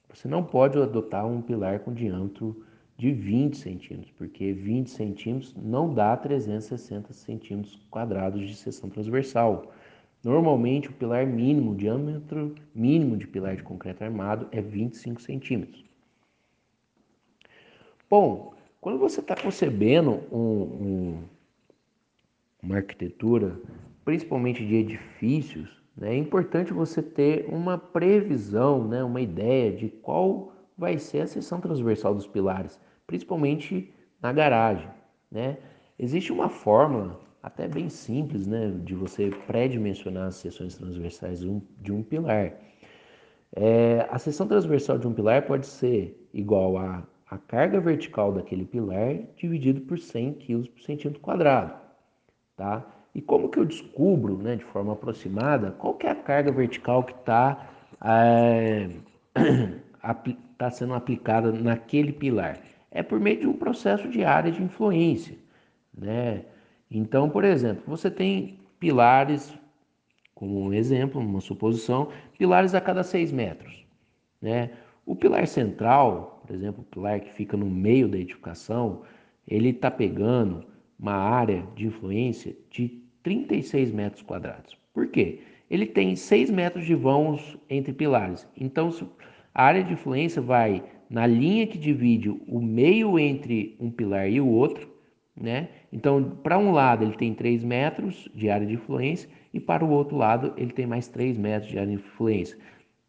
[0.09, 2.65] você não pode adotar um pilar com diâmetro
[2.97, 9.71] de 20 centímetros, porque 20 centímetros não dá 360 centímetros quadrados de seção transversal.
[10.23, 15.90] Normalmente, o pilar mínimo, o diâmetro mínimo de pilar de concreto armado é 25 centímetros.
[18.11, 21.23] Bom, quando você está concebendo um, um,
[22.61, 23.57] uma arquitetura,
[24.03, 26.13] principalmente de edifícios, né?
[26.13, 29.01] É importante você ter uma previsão, né?
[29.01, 34.89] uma ideia de qual vai ser a seção transversal dos pilares, principalmente na garagem.
[35.31, 35.57] Né?
[35.97, 38.73] Existe uma fórmula até bem simples né?
[38.83, 42.57] de você pré-dimensionar as seções transversais de um, pilar.
[43.55, 48.65] É, a seção transversal de um pilar pode ser igual a, a carga vertical daquele
[48.65, 51.73] pilar dividido por 100 kg por centímetro quadrado.
[52.57, 52.85] Tá?
[53.15, 57.05] E como que eu descubro, né, de forma aproximada, qual que é a carga vertical
[57.05, 57.69] que está
[58.03, 58.89] é,
[60.57, 62.59] tá sendo aplicada naquele pilar?
[62.91, 65.37] É por meio de um processo de área de influência.
[65.97, 66.43] Né?
[66.89, 69.53] Então, por exemplo, você tem pilares,
[70.35, 73.85] como um exemplo, uma suposição, pilares a cada 6 metros.
[74.41, 74.71] Né?
[75.05, 79.03] O pilar central, por exemplo, pilar que fica no meio da edificação,
[79.47, 80.65] ele está pegando
[80.99, 84.77] uma área de influência de 36 metros quadrados.
[84.93, 85.39] Por quê?
[85.69, 88.45] Ele tem 6 metros de vãos entre pilares.
[88.59, 88.89] Então,
[89.55, 94.41] a área de influência vai na linha que divide o meio entre um pilar e
[94.41, 94.89] o outro,
[95.33, 95.69] né?
[95.89, 99.89] Então, para um lado ele tem 3 metros de área de influência e para o
[99.89, 102.57] outro lado ele tem mais 3 metros de área de influência.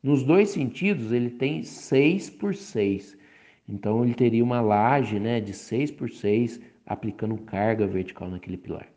[0.01, 3.21] Nos dois sentidos ele tem 6 por 6.
[3.69, 8.89] Então ele teria uma laje né, de 6 por 6 aplicando carga vertical naquele pilar.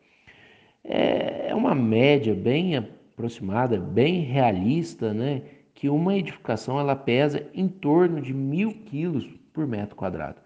[0.83, 5.41] É, é uma média bem aproximada, bem realista, né?
[5.73, 10.37] Que uma edificação ela pesa em torno de mil quilos por metro quadrado.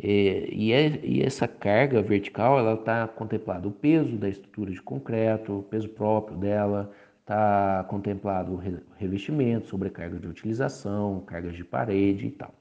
[0.00, 4.80] É, e, é, e, essa carga vertical ela está contemplado o peso da estrutura de
[4.80, 8.62] concreto, o peso próprio dela, está contemplado o
[8.96, 12.54] revestimento, sobrecarga de utilização, cargas de parede e tal.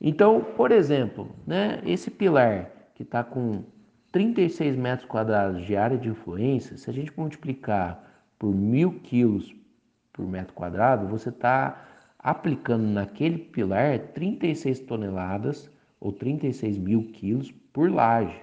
[0.00, 3.64] Então, por exemplo, né, esse pilar que está com
[4.12, 8.02] 36 metros quadrados de área de influência, se a gente multiplicar
[8.38, 9.54] por mil quilos
[10.12, 11.86] por metro quadrado, você está
[12.18, 18.40] aplicando naquele pilar 36 toneladas ou 36 mil quilos por laje.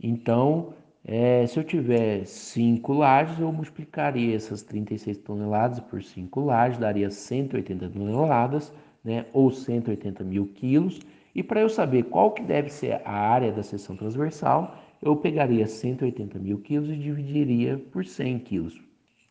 [0.00, 6.78] Então, é, se eu tiver 5 lajes, eu multiplicaria essas 36 toneladas por 5 lajes,
[6.78, 8.72] daria 180 toneladas,
[9.06, 10.98] né, ou 180 mil quilos,
[11.32, 15.66] e para eu saber qual que deve ser a área da seção transversal, eu pegaria
[15.66, 18.80] 180 mil quilos e dividiria por 100 quilos.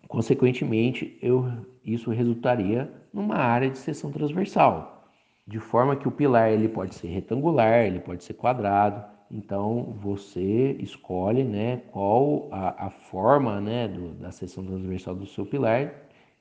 [0.07, 1.51] Consequentemente, eu,
[1.83, 5.09] isso resultaria numa área de seção transversal,
[5.45, 10.77] de forma que o pilar ele pode ser retangular, ele pode ser quadrado, então você
[10.79, 15.91] escolhe né, qual a, a forma né, do, da seção transversal do seu pilar,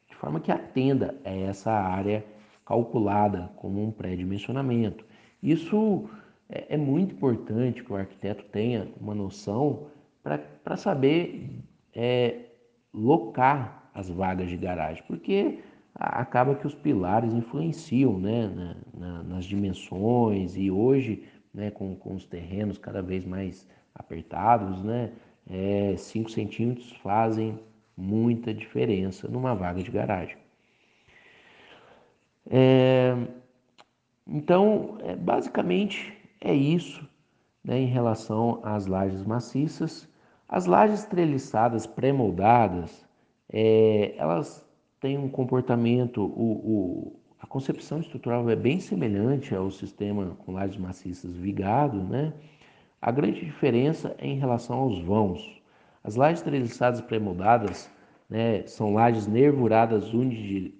[0.09, 2.25] de forma que atenda a essa área
[2.65, 5.05] calculada como um pré-dimensionamento.
[5.43, 6.09] Isso
[6.49, 9.89] é, é, muito importante que o arquiteto tenha uma noção
[10.23, 11.63] para saber
[11.95, 12.47] é,
[12.93, 15.61] locar as vagas de garagem, porque
[15.95, 22.15] acaba que os pilares influenciam né, na, na, nas dimensões e hoje né, com, com
[22.15, 25.13] os terrenos cada vez mais apertados, né,
[25.97, 27.59] 5 é, centímetros fazem
[27.97, 30.37] muita diferença numa vaga de garagem.
[32.51, 33.17] É,
[34.27, 37.07] então, é, basicamente é isso
[37.63, 40.09] né, em relação às lajes maciças.
[40.49, 43.07] As lajes treliçadas pré-moldadas,
[43.51, 44.65] é, elas
[45.01, 50.77] têm um comportamento, o, o, a concepção estrutural é bem semelhante ao sistema com lajes
[50.77, 52.33] maciças vigado, né?
[53.01, 55.61] A grande diferença é em relação aos vãos.
[56.03, 57.91] As lajes treliçadas pré-moldadas
[58.31, 60.11] né, são lajes nervuradas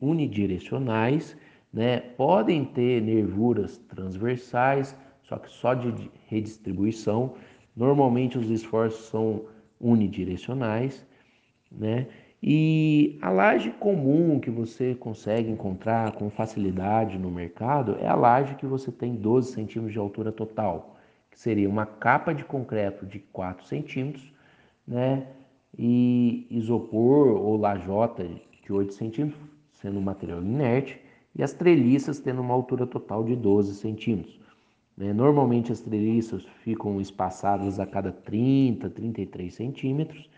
[0.01, 1.37] unidirecionais,
[1.75, 7.35] né, podem ter nervuras transversais, só que só de redistribuição.
[7.77, 9.47] Normalmente os esforços são
[9.81, 11.05] unidirecionais,
[11.73, 12.07] né?
[12.41, 18.55] E a laje comum que você consegue encontrar com facilidade no mercado é a laje
[18.55, 20.97] que você tem 12 centímetros de altura total,
[21.29, 24.33] que seria uma capa de concreto de 4 centímetros,
[24.87, 25.27] né?
[25.77, 28.25] E isopor ou lajota
[28.63, 31.01] de 8 centímetros, sendo um material inerte,
[31.37, 34.39] e as treliças tendo uma altura total de 12 centímetros.
[34.97, 35.13] Né?
[35.13, 40.31] Normalmente as treliças ficam espaçadas a cada 30, 33 centímetros,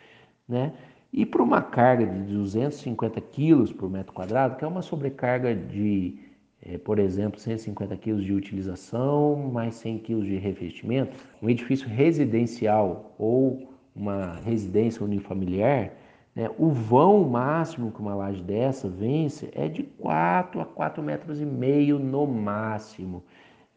[0.48, 0.72] né?
[1.12, 6.18] E para uma carga de 250 quilos por metro quadrado, que é uma sobrecarga de,
[6.60, 13.14] é, por exemplo, 150 quilos de utilização mais 100 quilos de revestimento, um edifício residencial
[13.18, 15.92] ou uma residência unifamiliar,
[16.36, 21.40] né, o vão máximo que uma laje dessa vence é de 4 a 4 metros
[21.40, 23.24] e meio no máximo.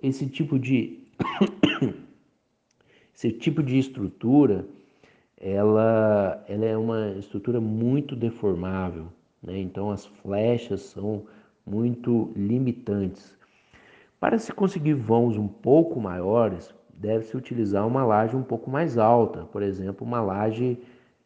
[0.04, 1.00] Esse tipo de
[3.16, 4.68] esse tipo de estrutura
[5.40, 9.06] ela, ela é uma estrutura muito deformável,
[9.42, 9.58] né?
[9.58, 11.24] então as flechas são
[11.66, 13.38] muito limitantes.
[14.20, 19.46] Para se conseguir vãos um pouco maiores, deve-se utilizar uma laje um pouco mais alta,
[19.46, 20.78] por exemplo, uma laje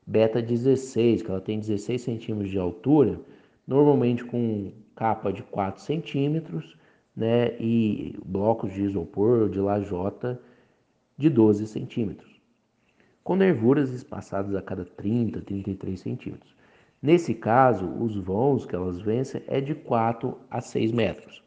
[0.05, 3.19] beta 16, que ela tem 16 centímetros de altura,
[3.67, 6.77] normalmente com capa de 4 centímetros,
[7.15, 10.39] né, e blocos de isopor de lajota
[11.17, 12.33] de 12 centímetros
[13.23, 16.53] com nervuras espaçadas a cada 30, 33 centímetros.
[17.01, 21.41] Nesse caso, os vãos que elas vencem é de 4 a 6 metros.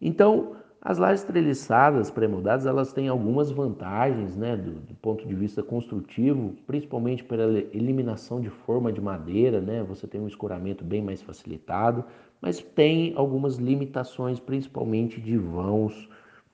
[0.00, 5.62] Então, as lajes treliçadas pré-moldadas, elas têm algumas vantagens, né, do, do, ponto de vista
[5.62, 11.22] construtivo, principalmente pela eliminação de forma de madeira, né, você tem um escoramento bem mais
[11.22, 12.04] facilitado,
[12.40, 16.08] mas tem algumas limitações, principalmente de vãos,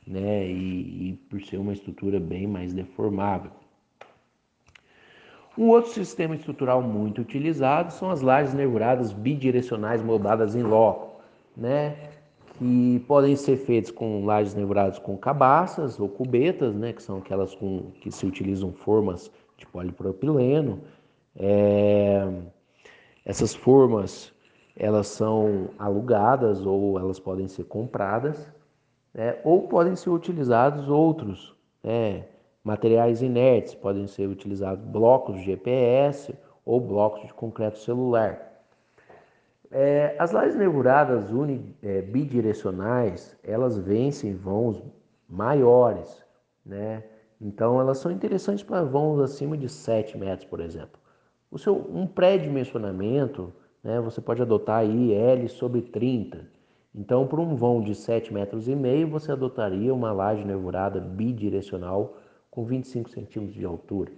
[0.06, 3.50] né, e, e por ser uma estrutura bem mais deformável.
[5.56, 11.20] Um outro sistema estrutural muito utilizado são as lajes nervuradas bidirecionais moldadas em loco,
[11.54, 11.94] né?
[12.62, 16.92] Que podem ser feitas com lajes nervuradas com cabaças ou cubetas, né?
[16.92, 20.80] que são aquelas com, que se utilizam formas de polipropileno.
[21.34, 22.24] É...
[23.24, 24.32] Essas formas
[24.76, 28.48] elas são alugadas ou elas podem ser compradas,
[29.12, 29.36] né?
[29.42, 32.26] ou podem ser utilizados outros, né?
[32.64, 36.32] Materiais inertes podem ser utilizados blocos de GPS
[36.64, 38.51] ou blocos de concreto celular.
[39.74, 44.82] É, as lajes nervuradas uni, é, bidirecionais, elas vencem vãos
[45.26, 46.22] maiores,
[46.64, 47.02] né?
[47.40, 51.00] Então elas são interessantes para vãos acima de 7 metros, por exemplo.
[51.50, 53.50] O seu, um pré-dimensionamento,
[53.82, 56.46] né, você pode adotar aí L sobre 30.
[56.94, 62.18] Então, para um vão de 7 metros e meio, você adotaria uma laje nervurada bidirecional
[62.50, 64.12] com 25 centímetros de altura.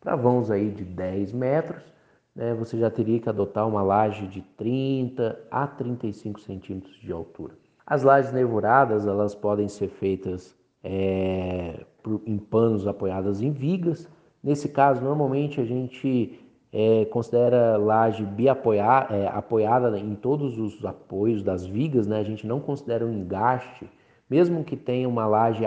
[0.00, 1.92] Para vãos aí de 10 metros,
[2.34, 7.54] né, você já teria que adotar uma laje de 30 a 35 centímetros de altura.
[7.86, 11.84] As lajes nervuradas elas podem ser feitas é,
[12.26, 14.08] em panos apoiadas em vigas.
[14.42, 16.40] Nesse caso, normalmente a gente
[16.72, 22.18] é, considera laje biapoiada, é, apoiada em todos os apoios das vigas, né?
[22.18, 23.88] a gente não considera um engaste,
[24.28, 25.64] mesmo que tenha uma laje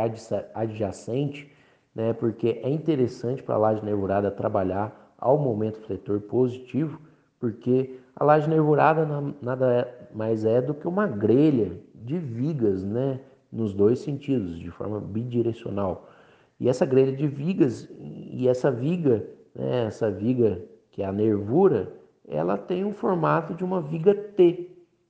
[0.53, 1.51] adjacente,
[1.93, 7.01] né, porque é interessante para a laje nervurada trabalhar ao momento fletor positivo,
[7.39, 9.07] porque a laje nervurada
[9.41, 13.19] nada mais é do que uma grelha de vigas, né,
[13.51, 16.07] nos dois sentidos, de forma bidirecional.
[16.59, 20.61] E essa grelha de vigas, e essa viga, né, essa viga
[20.91, 21.91] que é a nervura,
[22.27, 24.69] ela tem um formato de uma viga T,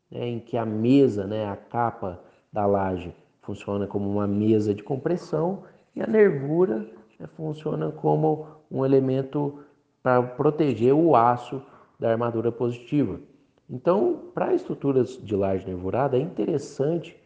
[0.09, 4.82] né, em que a mesa, né, a capa da laje, funciona como uma mesa de
[4.82, 5.63] compressão
[5.93, 6.89] e a nervura
[7.20, 9.59] né, funciona como um elemento
[10.06, 11.64] para proteger o aço
[11.99, 13.20] da armadura positiva.
[13.68, 17.18] Então, para estruturas de laje nervurada, é interessante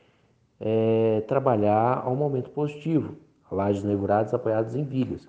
[0.62, 3.18] é, trabalhar ao momento positivo,
[3.52, 5.28] lajes nervuradas apoiadas em vigas.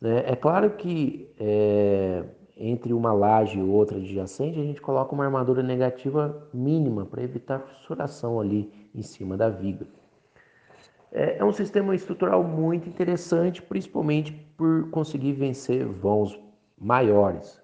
[0.00, 2.22] É, é claro que é,
[2.56, 7.58] entre uma laje e outra adjacente, a gente coloca uma armadura negativa mínima para evitar
[7.58, 9.88] fissuração ali em cima da viga.
[11.10, 16.43] É, é um sistema estrutural muito interessante, principalmente por conseguir vencer vãos
[16.84, 17.62] maiores.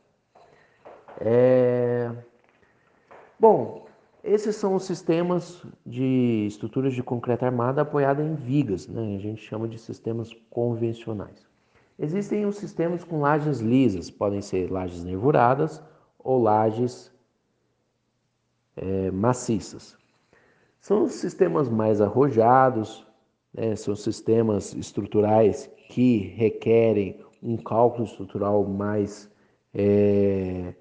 [1.21, 2.11] É...
[3.39, 3.87] Bom,
[4.25, 9.17] esses são os sistemas de estruturas de concreto armado apoiada em vigas, né?
[9.17, 11.47] a gente chama de sistemas convencionais.
[11.99, 15.83] Existem os sistemas com lajes lisas, podem ser lajes nervuradas
[16.19, 17.13] ou lajes
[18.75, 19.97] é, maciças.
[20.81, 23.07] São os sistemas mais arrojados,
[23.53, 23.77] né?
[23.77, 29.31] são sistemas estruturais que requerem um cálculo estrutural mais
[29.75, 30.75] é,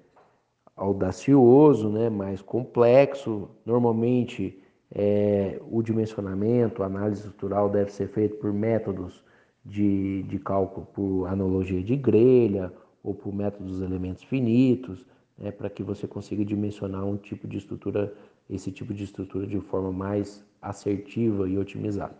[0.76, 3.48] audacioso, né, mais complexo.
[3.64, 4.60] Normalmente,
[4.92, 9.22] é, o dimensionamento, a análise estrutural deve ser feito por métodos
[9.64, 15.04] de, de cálculo por analogia de grelha ou por método dos elementos finitos,
[15.38, 18.12] né, para que você consiga dimensionar um tipo de estrutura,
[18.48, 22.16] esse tipo de estrutura de forma mais assertiva e otimizada.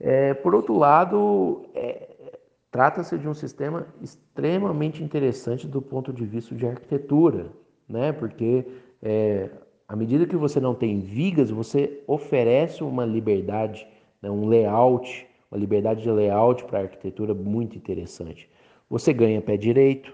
[0.00, 2.13] É, por outro lado, é,
[2.74, 7.46] Trata-se de um sistema extremamente interessante do ponto de vista de arquitetura,
[7.88, 8.10] né?
[8.10, 8.66] porque
[9.00, 9.48] é,
[9.86, 13.86] à medida que você não tem vigas, você oferece uma liberdade,
[14.20, 14.28] né?
[14.28, 18.50] um layout, uma liberdade de layout para a arquitetura muito interessante.
[18.90, 20.12] Você ganha pé direito,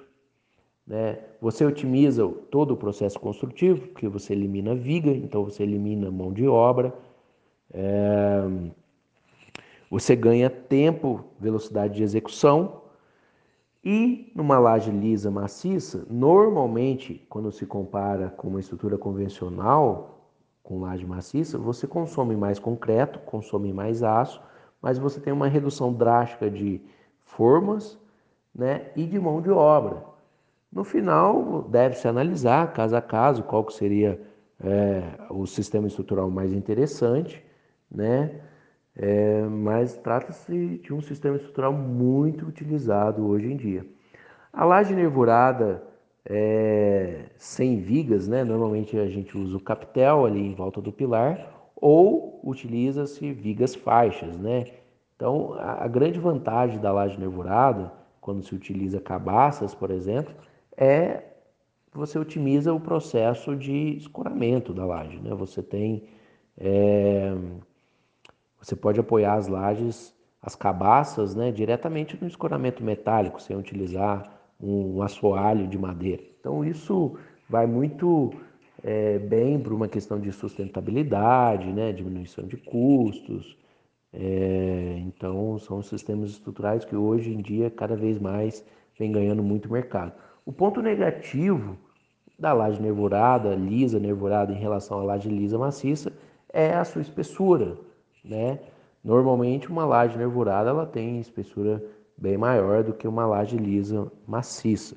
[0.87, 1.19] né?
[1.41, 6.47] você otimiza todo o processo construtivo, porque você elimina viga, então você elimina mão de
[6.47, 6.93] obra.
[7.73, 8.43] É,
[9.91, 12.83] você ganha tempo, velocidade de execução.
[13.85, 20.29] E numa laje lisa maciça, normalmente, quando se compara com uma estrutura convencional,
[20.63, 24.41] com laje maciça, você consome mais concreto, consome mais aço,
[24.81, 26.81] mas você tem uma redução drástica de
[27.25, 27.99] formas
[28.55, 30.05] né, e de mão de obra.
[30.71, 34.21] No final, deve-se analisar, caso a caso, qual que seria
[34.63, 37.45] é, o sistema estrutural mais interessante,
[37.91, 38.41] né?
[38.97, 43.87] É, mas trata-se de um sistema estrutural muito utilizado hoje em dia.
[44.53, 45.83] A laje nervurada
[46.25, 48.45] é, sem vigas, né?
[48.45, 54.39] normalmente a gente usa o capitel ali em volta do pilar ou utiliza-se vigas faixas.
[54.39, 54.67] Né?
[55.17, 60.35] Então, a, a grande vantagem da laje nervurada, quando se utiliza cabaças, por exemplo,
[60.77, 61.25] é
[61.93, 65.19] você otimiza o processo de escoramento da laje.
[65.19, 65.35] Né?
[65.35, 66.05] Você tem
[66.57, 67.35] é,
[68.61, 74.31] você pode apoiar as lajes, as cabaças, né, diretamente no escoramento metálico, sem utilizar
[74.61, 76.23] um assoalho de madeira.
[76.39, 77.17] Então isso
[77.49, 78.33] vai muito
[78.83, 83.57] é, bem para uma questão de sustentabilidade, né, diminuição de custos.
[84.13, 88.65] É, então são sistemas estruturais que hoje em dia cada vez mais
[88.99, 90.13] vem ganhando muito mercado.
[90.45, 91.79] O ponto negativo
[92.39, 96.13] da laje nervurada, lisa, nervurada em relação à laje lisa maciça
[96.53, 97.77] é a sua espessura
[98.25, 98.59] né?
[99.03, 101.83] Normalmente uma laje nervurada ela tem espessura
[102.17, 104.97] bem maior do que uma laje lisa maciça.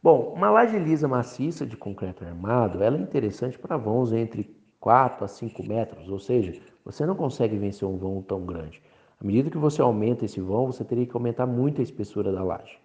[0.00, 5.24] Bom, uma laje lisa maciça de concreto armado, ela é interessante para vãos entre 4
[5.24, 8.80] a 5 metros, ou seja, você não consegue vencer um vão tão grande.
[9.20, 12.44] À medida que você aumenta esse vão, você teria que aumentar muito a espessura da
[12.44, 12.78] laje,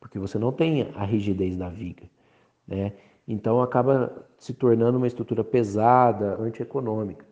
[0.00, 2.02] porque você não tem a rigidez da viga,
[2.66, 2.92] né?
[3.28, 7.24] Então acaba se tornando uma estrutura pesada, antieconômica.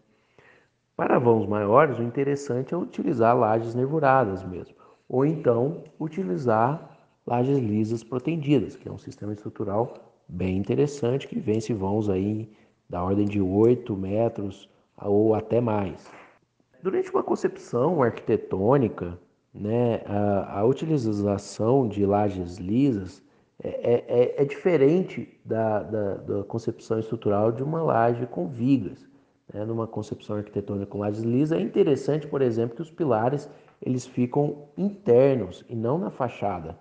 [0.97, 4.77] Para vãos maiores, o interessante é utilizar lajes nervuradas mesmo,
[5.09, 9.93] ou então utilizar lajes lisas protendidas, que é um sistema estrutural
[10.29, 12.49] bem interessante que vence vãos aí
[12.89, 16.09] da ordem de 8 metros ou até mais.
[16.81, 19.19] Durante uma concepção arquitetônica,
[19.53, 23.21] né, a, a utilização de lajes lisas
[23.61, 29.13] é, é, é, é diferente da, da, da concepção estrutural de uma laje com vigas
[29.53, 33.49] né, numa concepção arquitetônica com lajes lisas, é interessante, por exemplo, que os pilares
[33.83, 36.79] eles ficam internos e não na fachada,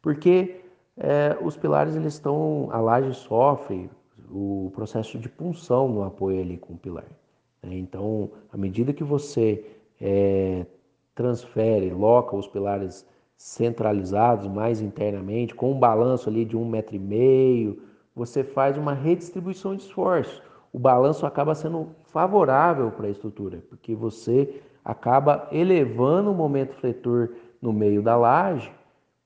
[0.00, 0.60] porque
[0.96, 3.90] é, os pilares eles estão, a laje sofre
[4.30, 7.06] o processo de punção no apoio ali com o pilar.
[7.62, 7.76] Né?
[7.76, 9.64] Então, à medida que você
[10.00, 10.66] é,
[11.14, 13.06] transfere, loca os pilares
[13.36, 17.82] centralizados mais internamente, com um balanço ali de um metro e meio,
[18.14, 20.42] você faz uma redistribuição de esforço.
[20.72, 27.30] O balanço acaba sendo favorável para a estrutura, porque você acaba elevando o momento fletor
[27.60, 28.72] no meio da laje,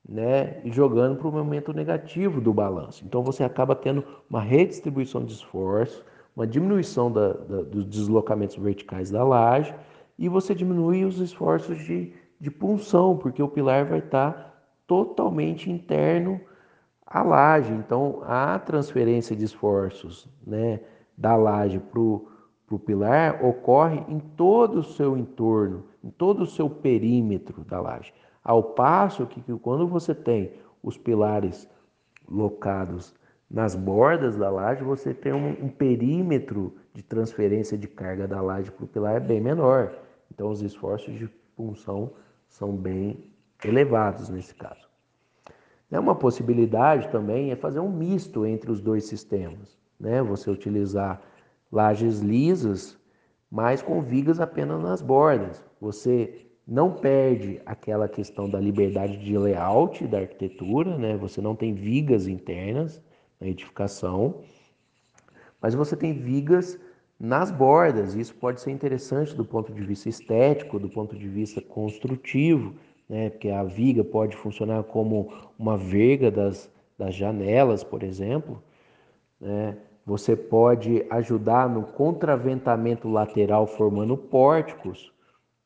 [0.09, 3.05] né, e jogando para o momento negativo do balanço.
[3.05, 6.05] Então você acaba tendo uma redistribuição de esforço,
[6.35, 9.73] uma diminuição da, da, dos deslocamentos verticais da laje
[10.19, 16.41] e você diminui os esforços de, de punção, porque o pilar vai estar totalmente interno
[17.07, 17.73] à laje.
[17.73, 20.81] Então a transferência de esforços né,
[21.17, 22.32] da laje para o
[22.79, 28.13] pilar ocorre em todo o seu entorno, em todo o seu perímetro da laje.
[28.43, 30.53] Ao passo que, que quando você tem
[30.83, 31.69] os pilares
[32.29, 33.15] locados
[33.51, 38.71] nas bordas da laje, você tem um, um perímetro de transferência de carga da laje
[38.71, 39.93] para o pilar bem menor.
[40.31, 42.13] Então, os esforços de punção
[42.49, 43.31] são bem
[43.65, 44.89] elevados nesse caso.
[45.91, 50.23] É uma possibilidade também é fazer um misto entre os dois sistemas, né?
[50.23, 51.21] Você utilizar
[51.73, 52.99] lajes lisas,
[53.51, 55.65] mas com vigas apenas nas bordas.
[55.81, 61.17] Você não perde aquela questão da liberdade de layout da arquitetura, né?
[61.17, 63.03] Você não tem vigas internas
[63.41, 64.43] na edificação,
[65.61, 66.79] mas você tem vigas
[67.19, 68.15] nas bordas.
[68.15, 72.75] Isso pode ser interessante do ponto de vista estético, do ponto de vista construtivo,
[73.09, 73.31] né?
[73.31, 78.63] Porque a viga pode funcionar como uma verga das, das janelas, por exemplo,
[79.41, 79.77] né?
[80.05, 85.13] Você pode ajudar no contraventamento lateral formando pórticos,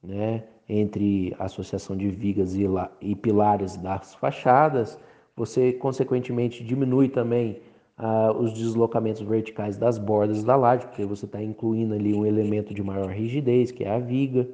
[0.03, 0.45] né?
[0.68, 2.64] entre associação de vigas e,
[3.01, 4.99] e pilares das fachadas,
[5.37, 7.61] você consequentemente diminui também
[7.97, 12.74] ah, os deslocamentos verticais das bordas da laje, porque você está incluindo ali um elemento
[12.74, 14.49] de maior rigidez, que é a viga.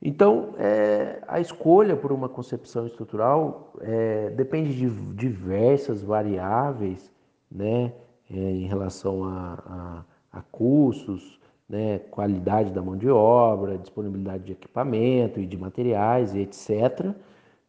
[0.00, 7.10] Então, é, a escolha por uma concepção estrutural é, depende de diversas variáveis,
[7.50, 7.92] né,
[8.30, 14.52] é, em relação a, a, a custos, né, qualidade da mão de obra, disponibilidade de
[14.52, 17.14] equipamento e de materiais e etc.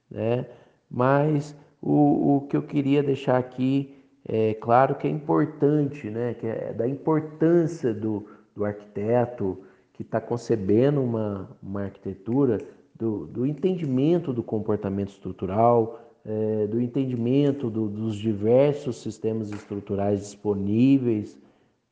[0.09, 0.45] Né?
[0.89, 3.95] Mas o, o que eu queria deixar aqui
[4.27, 10.21] é claro que é importante, né, que é da importância do, do arquiteto que está
[10.21, 12.59] concebendo uma, uma arquitetura,
[12.97, 21.39] do, do entendimento do comportamento estrutural, é, do entendimento do, dos diversos sistemas estruturais disponíveis,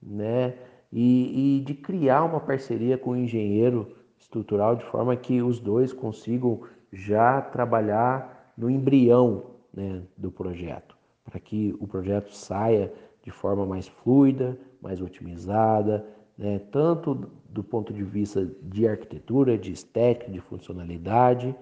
[0.04, 0.54] né?
[0.92, 5.92] e, e de criar uma parceria com o engenheiro estrutural de forma que os dois
[5.92, 6.62] consigam
[6.92, 13.88] já trabalhar no embrião né, do projeto, para que o projeto saia de forma mais
[13.88, 16.06] fluida, mais otimizada,
[16.38, 21.54] né, tanto do ponto de vista de arquitetura, de estética, de funcionalidade,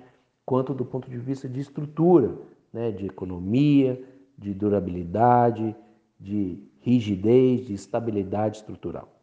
[0.46, 2.36] quanto do ponto de vista de estrutura,
[2.74, 4.02] né, de economia,
[4.38, 5.76] de durabilidade,
[6.20, 9.14] de rigidez, de estabilidade estrutural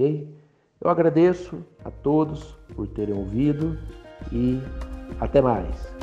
[0.00, 0.28] ok?
[0.80, 3.78] Eu agradeço a todos por terem ouvido
[4.32, 4.58] e
[5.20, 5.99] até mais.